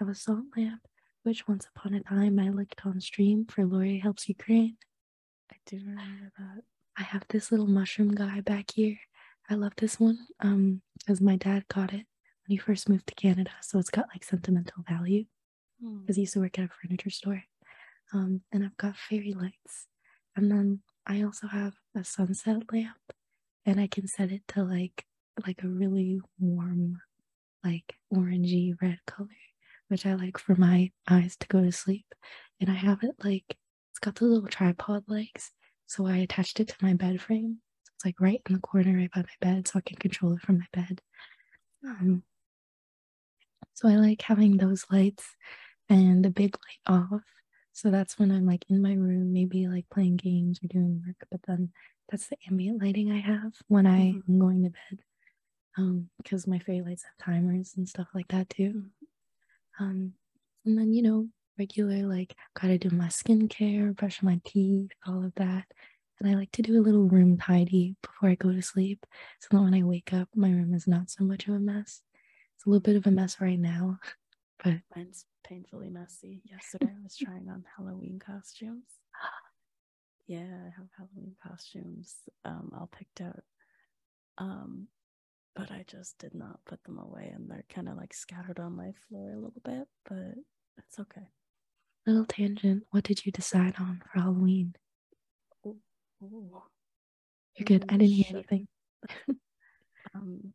I 0.00 0.04
have 0.04 0.08
a 0.08 0.14
salt 0.14 0.44
lamp, 0.56 0.82
which 1.24 1.48
once 1.48 1.66
upon 1.74 1.94
a 1.94 2.02
time 2.02 2.38
I 2.38 2.50
licked 2.50 2.82
on 2.86 3.00
stream 3.00 3.46
for 3.46 3.66
Laurier 3.66 4.00
Helps 4.00 4.28
Ukraine. 4.28 4.76
I 5.52 5.56
do 5.66 5.78
remember 5.78 6.30
that. 6.38 6.62
I 6.96 7.02
have 7.02 7.24
this 7.28 7.50
little 7.50 7.66
mushroom 7.66 8.14
guy 8.14 8.40
back 8.40 8.70
here. 8.74 8.96
I 9.50 9.54
love 9.56 9.72
this 9.76 9.98
one 10.00 10.18
um 10.40 10.82
because 10.98 11.20
my 11.20 11.36
dad 11.36 11.66
got 11.68 11.92
it 11.92 12.06
when 12.46 12.50
he 12.54 12.56
first 12.58 12.88
moved 12.88 13.06
to 13.08 13.14
Canada, 13.14 13.50
so 13.62 13.78
it's 13.78 13.90
got 13.90 14.06
like 14.14 14.24
sentimental 14.24 14.84
value 14.88 15.24
Hmm. 15.82 16.00
because 16.02 16.16
he 16.16 16.22
used 16.22 16.34
to 16.34 16.40
work 16.40 16.58
at 16.58 16.66
a 16.66 16.68
furniture 16.80 17.10
store. 17.10 17.42
Um, 18.12 18.42
and 18.52 18.64
I've 18.64 18.76
got 18.76 18.96
fairy 18.96 19.32
lights, 19.34 19.88
and 20.36 20.50
then 20.50 20.80
I 21.06 21.22
also 21.22 21.48
have 21.48 21.74
a 21.96 22.04
sunset 22.04 22.62
lamp, 22.72 22.98
and 23.66 23.80
I 23.80 23.88
can 23.88 24.06
set 24.06 24.30
it 24.30 24.42
to 24.48 24.62
like 24.62 25.04
like 25.46 25.62
a 25.64 25.68
really 25.68 26.20
warm, 26.38 27.00
like 27.64 27.94
orangey 28.12 28.74
red 28.80 28.98
color, 29.06 29.28
which 29.94 30.06
I 30.06 30.14
like 30.16 30.38
for 30.38 30.56
my 30.56 30.92
eyes 31.08 31.36
to 31.38 31.48
go 31.48 31.62
to 31.62 31.72
sleep. 31.72 32.06
And 32.60 32.70
I 32.70 32.74
have 32.74 33.04
it 33.04 33.16
like 33.24 33.44
it's 33.92 34.00
got 34.00 34.16
the 34.16 34.26
little 34.26 34.48
tripod 34.48 35.04
legs, 35.08 35.52
so 35.86 36.06
I 36.06 36.18
attached 36.18 36.60
it 36.60 36.68
to 36.70 36.76
my 36.82 36.94
bed 36.94 37.22
frame. 37.22 37.62
So 37.84 37.92
it's 37.96 38.06
like 38.06 38.20
right 38.20 38.42
in 38.48 38.54
the 38.56 38.60
corner, 38.60 38.96
right 38.96 39.12
by 39.12 39.22
my 39.22 39.38
bed, 39.40 39.68
so 39.68 39.78
I 39.80 39.82
can 39.82 39.98
control 39.98 40.34
it 40.34 40.42
from 40.42 40.58
my 40.60 40.66
bed. 40.74 41.02
Um, 41.84 42.24
so 43.74 43.88
I 43.88 43.96
like 43.96 44.22
having 44.22 44.56
those 44.56 44.84
lights 44.90 45.36
and 45.88 46.24
the 46.24 46.30
big 46.30 46.56
light 46.56 46.98
off. 46.98 47.22
So 47.72 47.90
that's 47.90 48.18
when 48.18 48.32
I'm 48.32 48.46
like 48.46 48.66
in 48.70 48.82
my 48.82 48.94
room, 48.94 49.32
maybe 49.32 49.68
like 49.68 49.88
playing 49.90 50.16
games 50.16 50.60
or 50.64 50.68
doing 50.68 51.02
work. 51.06 51.26
But 51.30 51.42
then 51.46 51.72
that's 52.10 52.28
the 52.28 52.38
ambient 52.50 52.82
lighting 52.82 53.12
I 53.12 53.20
have 53.20 53.54
when 53.68 53.86
I 53.86 54.00
Mhm. 54.00 54.22
am 54.28 54.40
going 54.40 54.64
to 54.64 54.70
bed. 54.70 55.00
Um, 55.78 56.10
because 56.18 56.46
my 56.48 56.60
fairy 56.60 56.82
lights 56.82 57.04
have 57.04 57.26
timers 57.26 57.74
and 57.76 57.88
stuff 57.88 58.08
like 58.14 58.28
that 58.30 58.50
too. 58.50 58.90
Um, 59.80 60.12
and 60.64 60.78
then 60.78 60.92
you 60.92 61.02
know, 61.02 61.28
regular 61.58 62.06
like 62.06 62.34
gotta 62.60 62.78
do 62.78 62.90
my 62.90 63.06
skincare, 63.08 63.94
brush 63.96 64.22
my 64.22 64.40
teeth, 64.44 64.90
all 65.06 65.24
of 65.24 65.34
that. 65.36 65.64
And 66.20 66.30
I 66.30 66.34
like 66.34 66.52
to 66.52 66.62
do 66.62 66.78
a 66.78 66.82
little 66.82 67.08
room 67.08 67.38
tidy 67.38 67.96
before 68.02 68.28
I 68.30 68.36
go 68.36 68.52
to 68.52 68.62
sleep, 68.62 69.04
so 69.40 69.48
that 69.50 69.62
when 69.62 69.74
I 69.74 69.82
wake 69.82 70.12
up, 70.12 70.28
my 70.34 70.48
room 70.50 70.74
is 70.74 70.86
not 70.86 71.10
so 71.10 71.24
much 71.24 71.48
of 71.48 71.54
a 71.54 71.58
mess. 71.58 72.02
It's 72.56 72.66
a 72.66 72.70
little 72.70 72.80
bit 72.80 72.96
of 72.96 73.06
a 73.06 73.10
mess 73.10 73.40
right 73.40 73.58
now, 73.58 73.98
but 74.64 74.74
Mine's 74.96 75.26
painfully 75.46 75.90
messy. 75.90 76.42
Yesterday 76.44 76.92
I 76.98 77.02
was 77.02 77.16
trying 77.16 77.48
on 77.48 77.64
Halloween 77.76 78.20
costumes. 78.24 78.84
Yeah, 80.26 80.38
I 80.38 80.70
have 80.78 80.88
Halloween 80.96 81.34
costumes 81.46 82.14
um 82.46 82.70
all 82.74 82.88
picked 82.90 83.20
out. 83.20 83.42
Um 84.38 84.88
but 85.56 85.70
I 85.70 85.84
just 85.86 86.18
did 86.18 86.34
not 86.34 86.60
put 86.66 86.82
them 86.84 86.98
away 86.98 87.30
and 87.34 87.48
they're 87.50 87.64
kind 87.72 87.88
of 87.88 87.96
like 87.96 88.12
scattered 88.14 88.58
on 88.58 88.76
my 88.76 88.90
floor 89.08 89.30
a 89.32 89.36
little 89.36 89.62
bit, 89.64 89.86
but 90.08 90.34
it's 90.78 90.98
okay. 90.98 91.28
little 92.06 92.26
tangent. 92.26 92.84
What 92.90 93.04
did 93.04 93.24
you 93.24 93.32
decide 93.32 93.74
on 93.78 94.00
for 94.02 94.20
Halloween? 94.20 94.74
Ooh. 95.66 95.76
You're 97.56 97.64
good. 97.64 97.84
I 97.88 97.96
didn't 97.96 98.12
hear 98.14 98.26
anything. 98.30 98.68
Um, 100.14 100.52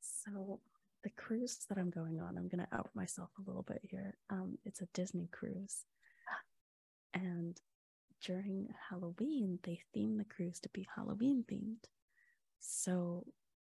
so 0.00 0.60
the 1.02 1.10
cruise 1.10 1.58
that 1.68 1.78
I'm 1.78 1.90
going 1.90 2.20
on, 2.20 2.36
I'm 2.36 2.48
gonna 2.48 2.68
out 2.72 2.90
myself 2.94 3.30
a 3.38 3.42
little 3.48 3.62
bit 3.62 3.80
here. 3.82 4.16
Um, 4.30 4.58
it's 4.64 4.80
a 4.82 4.88
Disney 4.92 5.28
cruise, 5.32 5.84
and 7.14 7.58
during 8.24 8.68
Halloween, 8.90 9.58
they 9.62 9.80
theme 9.94 10.18
the 10.18 10.24
cruise 10.24 10.60
to 10.60 10.68
be 10.70 10.86
Halloween 10.94 11.44
themed. 11.50 11.84
So 12.60 13.24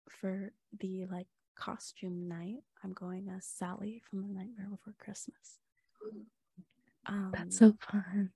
for 0.09 0.51
the 0.79 1.05
like 1.11 1.27
costume 1.55 2.27
night, 2.27 2.63
I'm 2.83 2.93
going 2.93 3.27
as 3.35 3.45
Sally 3.45 4.01
from 4.09 4.21
The 4.21 4.27
Nightmare 4.27 4.67
Before 4.69 4.93
Christmas. 4.99 5.59
Um, 7.05 7.31
That's 7.33 7.57
so 7.57 7.73
fun. 7.91 8.31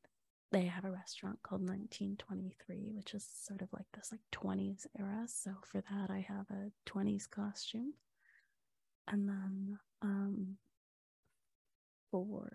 they 0.51 0.65
have 0.65 0.85
a 0.85 0.91
restaurant 0.91 1.39
called 1.43 1.61
1923 1.61 2.91
which 2.95 3.13
is 3.13 3.25
sort 3.43 3.61
of 3.61 3.67
like 3.73 3.85
this 3.93 4.11
like 4.11 4.21
20s 4.31 4.85
era 4.99 5.23
so 5.27 5.51
for 5.63 5.81
that 5.81 6.09
i 6.11 6.25
have 6.27 6.45
a 6.51 6.71
20s 6.89 7.29
costume 7.29 7.93
and 9.07 9.27
then 9.27 9.77
um 10.01 10.57
for 12.11 12.49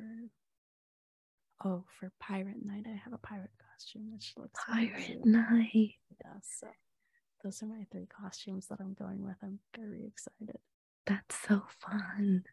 oh 1.64 1.84
for 1.98 2.12
pirate 2.20 2.64
night 2.64 2.86
i 2.86 2.96
have 2.96 3.12
a 3.12 3.18
pirate 3.18 3.50
costume 3.72 4.10
which 4.12 4.32
looks 4.36 4.60
Pirate 4.66 5.24
night. 5.24 5.94
yeah 6.24 6.38
so 6.42 6.68
those 7.42 7.62
are 7.62 7.66
my 7.66 7.84
three 7.90 8.06
costumes 8.06 8.66
that 8.66 8.80
I'm 8.80 8.94
going 8.94 9.24
with. 9.24 9.36
I'm 9.42 9.58
very 9.76 10.04
excited. 10.06 10.58
That's 11.06 11.36
so 11.48 11.62
fun. 11.78 12.44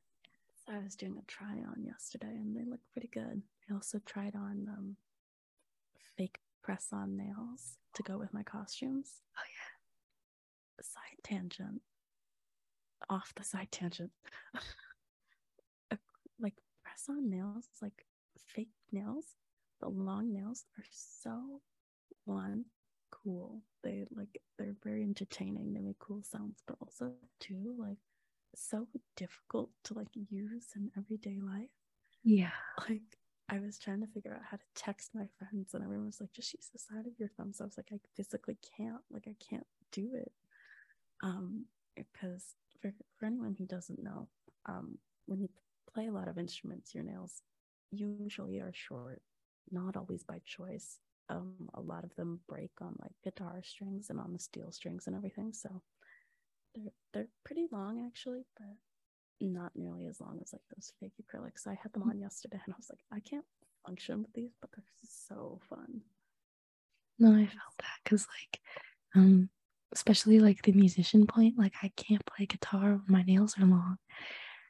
So 0.66 0.74
I 0.74 0.80
was 0.84 0.96
doing 0.96 1.18
a 1.18 1.26
try 1.26 1.64
on 1.68 1.84
yesterday 1.84 2.28
and 2.36 2.56
they 2.56 2.64
look 2.70 2.82
pretty 2.92 3.10
good. 3.12 3.42
I 3.70 3.74
also 3.74 4.00
tried 4.06 4.36
on 4.36 4.68
um, 4.70 4.96
fake 6.18 6.40
press 6.64 6.88
on 6.92 7.18
nails 7.18 7.78
to 7.94 8.04
go 8.04 8.18
with 8.18 8.34
my 8.34 8.44
costumes. 8.44 9.22
Oh, 9.38 9.42
yeah. 9.44 10.84
Side 10.84 11.24
tangent. 11.24 11.82
Off 13.10 13.34
the 13.36 13.44
side 13.44 13.72
tangent. 13.72 14.12
like 16.40 16.56
press 16.84 17.06
on 17.10 17.30
nails, 17.30 17.66
like 17.82 18.06
fake 18.38 18.70
nails, 18.92 19.26
the 19.82 19.90
long 19.90 20.32
nails 20.34 20.66
are 20.78 20.86
so 20.92 21.62
one 22.26 22.66
cool. 23.26 23.64
They 23.84 24.06
like 24.16 24.42
they're 24.60 24.78
very 24.84 25.04
entertaining. 25.04 25.74
They 25.74 25.82
make 25.82 26.00
cool 26.00 26.24
sounds, 26.24 26.64
but 26.68 26.78
also 26.82 27.14
too 27.40 27.76
like 27.80 28.00
so 28.56 28.88
difficult 29.18 29.72
to 29.86 29.94
like 29.96 30.10
use 30.14 30.68
in 30.76 30.92
everyday 30.98 31.40
life. 31.42 31.70
Yeah. 32.24 32.52
Like 32.90 33.20
I 33.50 33.60
was 33.60 33.78
trying 33.80 34.02
to 34.02 34.08
figure 34.08 34.34
out 34.36 34.44
how 34.50 34.58
to 34.58 34.66
text 34.76 35.12
my 35.16 35.28
friends, 35.40 35.74
and 35.74 35.84
everyone 35.84 36.08
was 36.08 36.22
like, 36.22 36.34
"Just 36.34 36.54
use 36.54 36.70
the 36.74 36.80
side 36.80 37.08
of 37.08 37.20
your 37.20 37.30
thumb." 37.30 37.54
So 37.54 37.64
I 37.66 37.68
was 37.68 37.78
like, 37.78 37.90
"I 37.94 38.00
physically 38.16 38.58
can't. 38.78 39.04
Like 39.12 39.28
I 39.28 39.36
can't 39.40 39.68
do 39.92 40.12
it." 40.16 40.32
Um, 41.24 41.66
because 41.96 42.56
for 42.82 42.94
for 43.18 43.26
anyone 43.26 43.56
who 43.58 43.66
doesn't 43.66 44.04
know, 44.04 44.30
um, 44.68 45.00
when 45.28 45.42
you 45.42 45.50
play 45.94 46.08
a 46.08 46.14
lot 46.14 46.28
of 46.28 46.38
instruments, 46.38 46.96
your 46.96 47.04
nails 47.04 47.44
usually 47.92 48.60
are 48.60 48.74
short. 48.74 49.22
Not 49.72 49.98
always 49.98 50.24
by 50.24 50.42
choice 50.46 51.00
um, 51.30 51.70
a 51.74 51.82
lot 51.82 52.04
of 52.04 52.16
them 52.16 52.40
break 52.48 52.72
on 52.82 52.96
like 53.02 53.14
guitar 53.24 53.62
strings 53.64 54.10
and 54.10 54.20
on 54.20 54.34
the 54.34 54.40
steel 54.40 54.72
strings 54.72 55.08
and 55.08 55.16
everything. 55.16 55.54
So 55.54 55.82
they're 56.76 56.92
they're 57.14 57.28
pretty 57.44 57.68
long 57.72 58.06
actually, 58.06 58.46
but 58.58 58.76
not 59.42 59.72
nearly 59.76 60.08
as 60.08 60.22
long 60.22 60.40
as 60.42 60.54
like 60.54 60.62
those 60.76 60.94
fake 61.00 61.14
acrylics. 61.22 61.68
I 61.68 61.78
had 61.82 61.94
them 61.94 62.04
on 62.04 62.20
yesterday 62.20 62.60
and 62.66 62.74
I 62.74 62.78
was 62.78 62.90
like, 62.90 63.00
I 63.12 63.20
can't 63.20 63.46
function 63.86 64.22
with 64.22 64.34
these, 64.34 64.56
but 64.62 64.70
they're 64.76 64.86
so 65.04 65.60
fun. 65.70 66.02
No, 67.20 67.32
I 67.32 67.46
felt 67.46 67.78
that 67.80 68.00
because 68.04 68.28
like, 68.42 68.60
um, 69.16 69.50
especially 69.94 70.40
like 70.40 70.62
the 70.62 70.74
musician 70.74 71.26
point, 71.26 71.58
like 71.58 71.74
I 71.82 71.92
can't 71.96 72.26
play 72.26 72.46
guitar 72.46 72.92
when 72.92 73.04
my 73.08 73.24
nails 73.24 73.56
are 73.60 73.66
long 73.66 73.98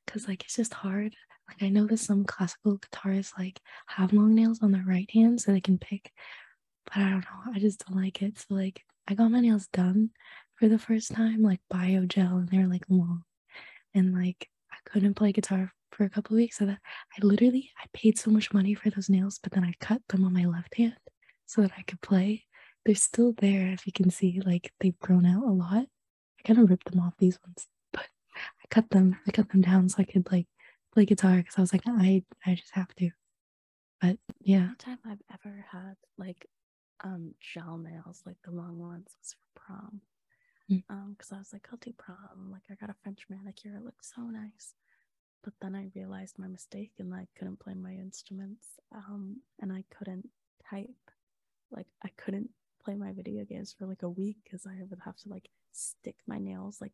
because 0.06 0.28
like 0.28 0.44
it's 0.44 0.56
just 0.56 0.74
hard. 0.74 1.16
Like 1.48 1.62
I 1.62 1.70
know 1.70 1.86
that 1.88 1.98
some 1.98 2.26
classical 2.26 2.80
guitarists 2.80 3.32
like 3.38 3.60
have 3.88 4.14
long 4.14 4.34
nails 4.34 4.62
on 4.62 4.72
their 4.72 4.84
right 4.86 5.10
hand 5.12 5.42
so 5.42 5.52
they 5.52 5.62
can 5.62 5.78
pick 5.78 6.12
but 6.86 6.98
I 6.98 7.10
don't 7.10 7.20
know. 7.22 7.54
I 7.54 7.60
just 7.60 7.86
don't 7.86 8.02
like 8.02 8.22
it. 8.22 8.40
So 8.40 8.56
like 8.56 8.84
I 9.08 9.14
got 9.14 9.32
my 9.32 9.40
nails 9.40 9.68
done 9.68 10.12
for 10.56 10.68
the 10.68 10.80
first 10.80 11.12
time, 11.12 11.42
like 11.42 11.60
bio 11.70 12.06
gel, 12.06 12.38
and 12.38 12.50
they're 12.50 12.68
like 12.68 12.86
long. 12.90 13.24
And 13.94 14.14
like 14.14 14.50
I 14.72 14.78
couldn't 14.90 15.16
play 15.16 15.32
guitar 15.32 15.72
for 15.92 16.04
a 16.04 16.10
couple 16.10 16.36
weeks. 16.36 16.58
So 16.58 16.66
that 16.66 16.80
I 17.14 17.26
literally 17.26 17.72
I 17.82 17.86
paid 17.94 18.18
so 18.18 18.32
much 18.32 18.54
money 18.54 18.74
for 18.74 18.90
those 18.90 19.10
nails, 19.10 19.40
but 19.42 19.52
then 19.52 19.64
I 19.64 19.74
cut 19.80 20.02
them 20.10 20.26
on 20.26 20.34
my 20.34 20.46
left 20.46 20.76
hand 20.76 20.98
so 21.46 21.62
that 21.62 21.72
I 21.78 21.84
could 21.84 22.02
play. 22.02 22.46
They're 22.86 22.96
still 22.96 23.34
there, 23.40 23.68
if 23.72 23.88
you 23.88 23.94
can 23.94 24.12
see, 24.12 24.42
like 24.46 24.72
they've 24.80 25.00
grown 25.00 25.26
out 25.26 25.44
a 25.44 25.52
lot. 25.52 25.86
I 26.40 26.44
kind 26.48 26.60
of 26.60 26.70
ripped 26.70 26.92
them 26.92 27.02
off 27.02 27.14
these 27.18 27.40
ones, 27.46 27.68
but 27.92 28.06
I 28.36 28.68
cut 28.70 28.90
them, 28.92 29.18
I 29.28 29.32
cut 29.32 29.50
them 29.50 29.62
down 29.62 29.90
so 29.90 29.98
I 30.00 30.04
could 30.04 30.32
like 30.32 30.48
play 30.94 31.06
guitar 31.06 31.38
because 31.38 31.56
I 31.58 31.62
was 31.62 31.74
like, 31.74 31.82
I 31.88 32.24
I 32.46 32.56
just 32.56 32.74
have 32.74 32.94
to. 32.96 33.10
But 34.02 34.18
yeah. 34.40 34.70
Time 34.78 35.00
I've 35.06 35.22
ever 35.34 35.66
had 35.72 35.96
like 36.18 36.46
um 37.04 37.34
gel 37.40 37.78
nails, 37.78 38.22
like 38.26 38.38
the 38.44 38.52
long 38.52 38.80
ones, 38.80 39.16
was 39.20 39.34
for 39.34 39.62
prom. 39.62 40.02
Mm. 40.72 40.84
Um, 40.90 41.16
because 41.18 41.32
I 41.32 41.38
was 41.38 41.54
like, 41.54 41.68
I'll 41.72 41.78
do 41.78 41.94
prom. 41.98 42.52
Like 42.52 42.64
I 42.72 42.76
got 42.76 42.90
a 42.90 42.96
French 43.04 43.26
manicure, 43.30 43.76
it 43.76 43.84
looked 43.84 44.06
so 44.06 44.22
nice. 44.24 44.74
But 45.44 45.54
then 45.62 45.76
I 45.76 45.92
realized 45.96 46.40
my 46.40 46.48
mistake 46.48 46.94
and 46.98 47.14
I 47.14 47.28
couldn't 47.38 47.60
play 47.60 47.76
my 47.76 47.92
instruments. 47.94 48.68
Um, 48.94 49.42
and 49.62 49.72
I 49.72 49.84
couldn't 49.96 50.28
type. 50.70 50.90
Like 51.72 51.88
I 52.04 52.10
couldn't 52.18 52.50
play 52.84 52.96
my 52.96 53.12
video 53.12 53.44
games 53.46 53.76
for 53.78 53.86
like 53.86 54.04
a 54.04 54.10
week 54.10 54.38
because 54.44 54.66
I 54.66 54.82
would 54.90 55.00
have 55.06 55.18
to 55.18 55.30
like 55.30 55.50
stick 55.72 56.16
my 56.28 56.40
nails 56.40 56.80
like 56.82 56.94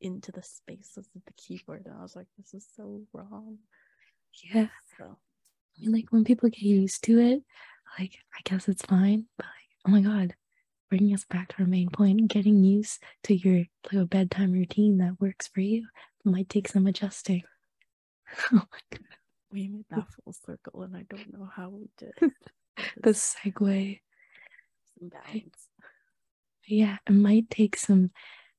into 0.00 0.32
the 0.32 0.42
spaces 0.42 0.96
of 0.96 1.22
the 1.26 1.32
keyboard. 1.36 1.84
And 1.86 1.94
I 1.98 2.02
was 2.02 2.16
like, 2.16 2.28
this 2.38 2.54
is 2.54 2.66
so 2.74 3.02
wrong. 3.12 3.58
Yeah. 4.32 4.68
So 4.96 5.04
I 5.04 5.80
mean, 5.80 5.92
like 5.92 6.10
when 6.10 6.24
people 6.24 6.48
get 6.48 6.62
used 6.62 7.04
to 7.04 7.18
it, 7.18 7.42
like 8.00 8.18
I 8.34 8.40
guess 8.44 8.68
it's 8.68 8.82
fine. 8.84 9.26
But 9.36 9.46
like, 9.46 9.76
oh 9.86 9.90
my 9.90 10.00
god, 10.00 10.34
bringing 10.88 11.14
us 11.14 11.24
back 11.24 11.48
to 11.48 11.62
our 11.62 11.68
main 11.68 11.90
point, 11.90 12.28
getting 12.28 12.64
used 12.64 13.02
to 13.24 13.34
your 13.34 13.64
like 13.92 14.02
a 14.02 14.06
bedtime 14.06 14.52
routine 14.52 14.98
that 14.98 15.20
works 15.20 15.48
for 15.48 15.60
you 15.60 15.86
might 16.24 16.48
take 16.48 16.68
some 16.68 16.86
adjusting. 16.86 17.42
oh 18.52 18.62
my 18.72 18.80
god. 18.90 19.00
we 19.52 19.68
made 19.68 19.86
that 19.90 20.06
full 20.24 20.32
circle 20.32 20.82
and 20.82 20.96
I 20.96 21.04
don't 21.08 21.32
know 21.32 21.48
how 21.54 21.70
we 21.70 21.88
did. 21.98 22.32
The 23.02 23.10
segue. 23.10 24.00
Some 24.98 25.08
balance. 25.10 25.68
Yeah, 26.66 26.96
it 27.06 27.12
might 27.12 27.50
take 27.50 27.76
some 27.76 28.10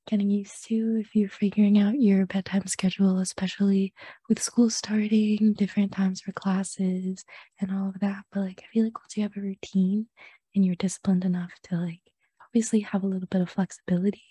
getting 0.08 0.30
used 0.30 0.66
to 0.66 0.98
if 1.00 1.16
you're 1.16 1.30
figuring 1.30 1.80
out 1.80 2.00
your 2.00 2.26
bedtime 2.26 2.68
schedule, 2.68 3.20
especially 3.20 3.94
with 4.28 4.42
school 4.42 4.70
starting, 4.70 5.54
different 5.54 5.92
times 5.92 6.22
for 6.22 6.32
classes, 6.32 7.24
and 7.60 7.72
all 7.72 7.90
of 7.90 8.00
that. 8.00 8.24
But 8.32 8.42
like, 8.42 8.62
I 8.64 8.68
feel 8.74 8.84
like 8.84 9.00
once 9.00 9.16
you 9.16 9.24
have 9.24 9.38
a 9.38 9.42
routine 9.42 10.08
and 10.56 10.66
you're 10.66 10.76
disciplined 10.76 11.26
enough 11.26 11.52
to 11.64 11.76
like 11.76 12.02
obviously 12.48 12.82
have 12.82 13.04
a 13.04 13.08
little 13.08 13.28
bit 13.28 13.42
of 13.42 13.50
flexibility 13.50 14.24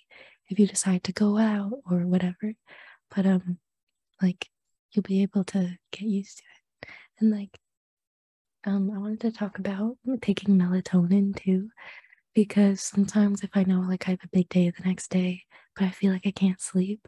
if 0.48 0.58
you 0.58 0.66
decide 0.66 1.04
to 1.04 1.12
go 1.12 1.38
out 1.38 1.72
or 1.88 2.06
whatever, 2.06 2.54
but 3.14 3.24
um, 3.24 3.58
like 4.20 4.48
you'll 4.92 5.02
be 5.02 5.22
able 5.22 5.44
to 5.44 5.76
get 5.92 6.02
used 6.02 6.38
to 6.38 6.42
it. 6.42 6.88
And 7.20 7.30
like, 7.30 7.58
um, 8.64 8.90
I 8.94 8.98
wanted 8.98 9.20
to 9.20 9.32
talk 9.32 9.58
about 9.58 9.96
taking 10.20 10.58
melatonin 10.58 11.34
too 11.34 11.70
because 12.34 12.82
sometimes 12.82 13.42
if 13.42 13.50
I 13.54 13.64
know 13.64 13.80
like 13.80 14.06
I 14.06 14.12
have 14.12 14.24
a 14.24 14.28
big 14.32 14.48
day 14.48 14.70
the 14.70 14.84
next 14.84 15.10
day, 15.10 15.44
but 15.76 15.84
I 15.84 15.90
feel 15.90 16.12
like 16.12 16.26
I 16.26 16.30
can't 16.32 16.60
sleep, 16.60 17.06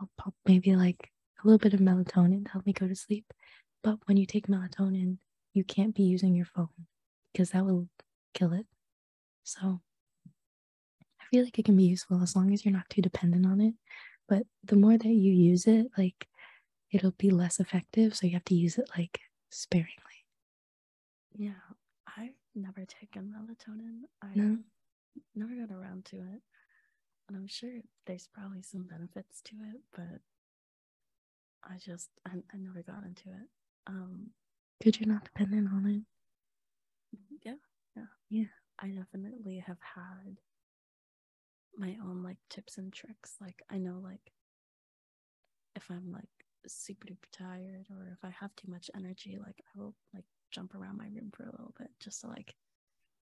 I'll 0.00 0.10
pop 0.18 0.34
maybe 0.46 0.76
like 0.76 1.12
a 1.42 1.46
little 1.46 1.58
bit 1.58 1.74
of 1.74 1.80
melatonin 1.80 2.44
to 2.46 2.52
help 2.52 2.66
me 2.66 2.72
go 2.72 2.88
to 2.88 2.96
sleep. 2.96 3.32
But 3.82 3.98
when 4.06 4.16
you 4.16 4.26
take 4.26 4.46
melatonin, 4.48 5.18
you 5.54 5.64
can't 5.64 5.94
be 5.94 6.02
using 6.04 6.34
your 6.34 6.46
phone 6.46 6.86
because 7.32 7.50
that 7.50 7.64
will 7.64 7.88
kill 8.34 8.52
it. 8.52 8.66
So 9.44 9.82
I 11.20 11.24
feel 11.30 11.44
like 11.44 11.58
it 11.58 11.64
can 11.64 11.76
be 11.76 11.84
useful 11.84 12.22
as 12.22 12.36
long 12.36 12.52
as 12.52 12.64
you're 12.64 12.72
not 12.74 12.90
too 12.90 13.00
dependent 13.02 13.46
on 13.46 13.60
it. 13.60 13.74
But 14.28 14.46
the 14.62 14.76
more 14.76 14.98
that 14.98 15.08
you 15.08 15.32
use 15.32 15.66
it, 15.66 15.86
like 15.96 16.28
it'll 16.92 17.12
be 17.12 17.30
less 17.30 17.60
effective. 17.60 18.16
So 18.16 18.26
you 18.26 18.34
have 18.34 18.44
to 18.46 18.54
use 18.54 18.78
it 18.78 18.90
like 18.96 19.20
sparingly. 19.50 20.26
Yeah, 21.34 21.60
I've 22.06 22.36
never 22.54 22.84
taken 22.84 23.32
melatonin. 23.34 24.02
I 24.22 24.28
No? 24.36 24.58
never 25.34 25.54
got 25.66 25.74
around 25.74 26.04
to 26.06 26.16
it. 26.18 26.42
And 27.32 27.40
I'm 27.40 27.48
sure 27.48 27.70
there's 28.06 28.28
probably 28.28 28.60
some 28.62 28.82
benefits 28.82 29.40
to 29.46 29.56
it, 29.72 29.80
but 29.96 30.20
I 31.64 31.78
just 31.78 32.10
I, 32.26 32.32
I 32.52 32.56
never 32.58 32.82
got 32.82 33.04
into 33.04 33.30
it. 33.30 33.48
Um 33.86 34.32
Good 34.82 35.00
you're 35.00 35.08
not 35.08 35.24
dependent 35.24 35.68
on 35.72 35.86
it. 35.86 36.02
yeah, 37.42 37.54
yeah. 37.96 38.04
Yeah. 38.28 38.44
I 38.78 38.88
definitely 38.88 39.58
have 39.66 39.78
had 39.80 40.38
my 41.78 41.96
own 42.04 42.22
like 42.22 42.38
tips 42.50 42.76
and 42.76 42.92
tricks. 42.92 43.36
Like 43.40 43.62
I 43.70 43.78
know 43.78 43.98
like 44.02 44.32
if 45.74 45.90
I'm 45.90 46.12
like 46.12 46.28
super 46.66 47.06
duper 47.06 47.30
tired 47.32 47.86
or 47.90 48.10
if 48.12 48.24
I 48.24 48.30
have 48.40 48.54
too 48.56 48.70
much 48.70 48.90
energy, 48.94 49.38
like 49.40 49.62
I 49.74 49.80
will 49.80 49.94
like 50.12 50.26
jump 50.50 50.74
around 50.74 50.98
my 50.98 51.06
room 51.06 51.30
for 51.34 51.44
a 51.44 51.50
little 51.52 51.74
bit 51.78 51.88
just 52.00 52.20
to 52.22 52.26
like 52.26 52.54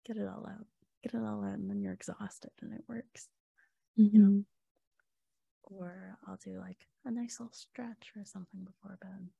get 0.04 0.16
it 0.18 0.28
all 0.28 0.46
out. 0.46 0.66
Get 1.02 1.14
it 1.14 1.24
all 1.24 1.44
out 1.44 1.54
and 1.54 1.70
then 1.70 1.80
you're 1.80 1.92
exhausted 1.94 2.50
and 2.60 2.74
it 2.74 2.84
works. 2.88 3.28
Mhm. 3.96 4.44
Or 5.64 6.16
I'll 6.26 6.36
do 6.36 6.58
like 6.60 6.86
a 7.04 7.10
nice 7.10 7.40
little 7.40 7.52
stretch 7.52 8.12
or 8.16 8.24
something 8.24 8.64
before 8.64 8.98
bed. 9.00 9.30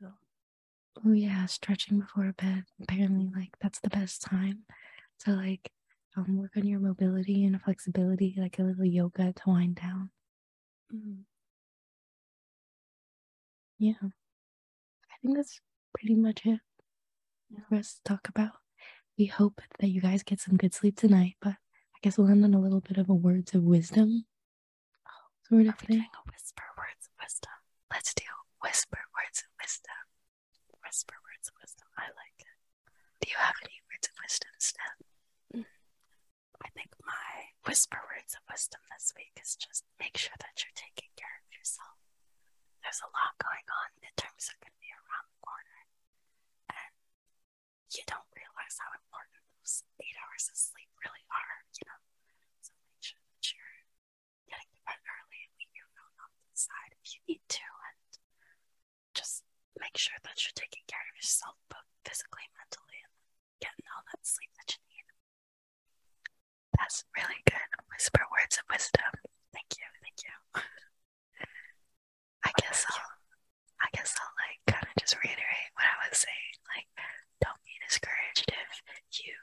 So 0.00 0.14
Oh 1.04 1.12
yeah, 1.12 1.44
stretching 1.46 2.00
before 2.00 2.32
bed. 2.32 2.64
Apparently, 2.82 3.30
like 3.38 3.56
that's 3.60 3.80
the 3.80 3.90
best 3.90 4.22
time 4.22 4.64
to 5.20 5.32
like 5.32 5.70
um 6.16 6.36
work 6.38 6.56
on 6.56 6.66
your 6.66 6.80
mobility 6.80 7.44
and 7.44 7.60
flexibility, 7.62 8.34
like 8.38 8.58
a 8.58 8.62
little 8.62 8.84
yoga 8.86 9.32
to 9.34 9.42
wind 9.46 9.76
down. 9.76 10.10
mm, 10.92 11.24
Yeah. 13.78 14.12
I 15.12 15.16
think 15.22 15.36
that's 15.36 15.60
pretty 15.94 16.16
much 16.16 16.44
it 16.44 16.60
yeah. 17.50 17.64
for 17.68 17.76
us 17.76 17.94
to 17.94 18.02
talk 18.04 18.28
about. 18.28 18.52
We 19.18 19.26
hope 19.26 19.60
that 19.80 19.88
you 19.88 20.00
guys 20.00 20.22
get 20.22 20.40
some 20.40 20.56
good 20.58 20.74
sleep 20.74 20.96
tonight, 20.96 21.36
but 21.40 21.56
guess 22.02 22.18
we'll 22.18 22.28
end 22.28 22.44
on 22.44 22.54
a 22.54 22.60
little 22.60 22.80
bit 22.80 22.98
of 22.98 23.08
a 23.08 23.14
words 23.14 23.54
of 23.54 23.62
wisdom 23.62 24.24
sort 25.48 25.66
of 25.66 25.78
thing. 25.78 25.98
doing 26.02 26.10
a 26.12 26.24
whisper 26.30 26.66
words 26.76 27.06
of 27.06 27.14
wisdom? 27.22 27.56
Let's 27.90 28.14
do 28.14 28.24
whisper 28.60 29.02
words 29.14 29.38
of 29.44 29.50
wisdom. 29.60 30.02
Whisper 30.82 31.14
words 31.24 31.46
of 31.48 31.54
wisdom. 31.62 31.88
I 31.96 32.08
like 32.16 32.38
it. 32.40 32.56
Do 33.20 33.30
you 33.30 33.38
have 33.38 33.54
any 33.62 33.78
words 33.88 34.08
of 34.10 34.14
wisdom, 34.20 34.52
Steph? 34.58 34.98
I 36.62 36.68
think 36.74 36.94
my 37.04 37.52
whisper 37.66 37.98
words 38.10 38.22
words 38.22 38.38
of 38.38 38.48
wisdom 38.48 38.80
this 38.88 39.12
week 39.12 39.36
is 39.44 39.60
just 39.60 39.84
make 40.00 40.16
sure 40.16 40.32
that 40.40 40.56
you're 40.64 40.78
taking 40.78 41.12
care 41.20 41.36
of 41.42 41.46
yourself. 41.52 42.00
There's 42.80 43.04
a 43.04 43.12
lot 43.12 43.36
going 43.36 43.68
on. 43.68 43.92
Midterms 44.00 44.48
are 44.48 44.56
going 44.62 44.72
to 44.72 44.80
be 44.80 44.88
around 44.88 45.28
the 45.28 45.42
corner. 45.44 45.80
And 46.72 46.94
you 47.92 48.06
don't 48.08 48.30
realize 48.32 48.80
how 48.80 48.88
important 48.94 49.44
those 49.60 49.84
eight 50.00 50.16
hours 50.16 50.48
of 50.48 50.56
sleep 50.56 50.88
really 51.04 51.26
are, 51.28 51.56
you 51.76 51.84
know? 51.84 52.00
So 52.64 52.72
make 52.88 53.04
sure 53.04 53.20
that 53.20 53.44
you're 53.52 53.84
getting 54.48 54.70
to 54.70 54.80
bed 54.88 55.02
early 55.04 55.40
and 55.44 55.52
leave 55.60 55.74
your 55.76 55.90
phone 55.92 56.16
off 56.24 56.32
to 56.32 56.44
the 56.48 56.56
side 56.56 56.92
if 56.96 57.04
you 57.12 57.20
need 57.28 57.44
to. 57.52 57.68
And 57.68 58.00
just 59.12 59.44
make 59.92 60.00
sure 60.00 60.16
that 60.24 60.40
you're 60.40 60.56
taking 60.56 60.80
care 60.88 61.04
of 61.04 61.12
yourself, 61.20 61.52
both 61.68 61.84
physically, 62.08 62.48
mentally, 62.56 62.96
and 63.04 63.12
getting 63.60 63.84
all 63.92 64.00
that 64.08 64.24
sleep 64.24 64.48
that 64.56 64.72
you 64.72 64.80
need. 64.88 65.04
That's 66.80 67.04
really 67.12 67.44
good. 67.44 67.68
Whisper 67.92 68.24
words 68.32 68.56
of 68.56 68.64
wisdom. 68.72 69.12
Thank 69.52 69.76
you. 69.76 69.84
Thank 70.00 70.16
you. 70.24 70.32
I 72.40 72.50
guess 72.56 72.88
I'll 72.88 73.12
I 73.84 73.88
guess 73.92 74.16
I'll 74.16 74.32
like 74.40 74.64
kind 74.64 74.88
of 74.88 74.96
just 74.96 75.12
reiterate 75.20 75.70
what 75.76 75.84
I 75.84 76.08
was 76.08 76.24
saying. 76.24 76.56
Like, 76.72 76.88
don't 77.44 77.60
be 77.60 77.76
discouraged 77.84 78.48
if 78.48 78.72
you 79.20 79.36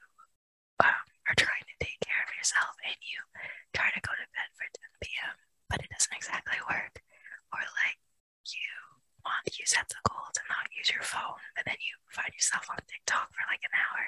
um, 0.81 1.05
are 1.29 1.37
trying 1.37 1.61
to 1.69 1.75
take 1.77 2.01
care 2.01 2.25
of 2.25 2.33
yourself 2.33 2.73
and 2.89 2.97
you 3.05 3.21
try 3.77 3.93
to 3.93 4.01
go 4.01 4.17
to 4.17 4.25
bed 4.33 4.49
for 4.57 4.65
10 4.65 5.05
p.m., 5.05 5.35
but 5.69 5.85
it 5.85 5.93
doesn't 5.93 6.17
exactly 6.17 6.57
work. 6.65 7.05
Or 7.53 7.61
like 7.85 8.01
you 8.49 8.73
want 9.25 9.45
you 9.59 9.65
set 9.65 9.85
the 9.89 10.01
goal 10.08 10.08
to 10.08 10.08
not 10.08 10.08
use 10.79 10.89
your 10.89 11.03
phone, 11.03 11.37
but 11.55 11.67
then 11.67 11.75
you 11.83 11.93
find 12.09 12.31
yourself 12.31 12.65
on 12.71 12.79
TikTok 12.87 13.27
for 13.35 13.43
like 13.51 13.61
an 13.67 13.75
hour. 13.75 14.03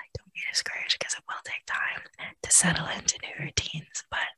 Like, 0.00 0.10
don't 0.16 0.32
be 0.32 0.40
discouraged 0.48 0.96
because 0.98 1.14
it 1.14 1.24
will 1.28 1.44
take 1.44 1.62
time 1.68 2.02
to 2.42 2.50
settle 2.50 2.88
into 2.88 3.20
new 3.20 3.36
routines. 3.44 4.02
But 4.10 4.33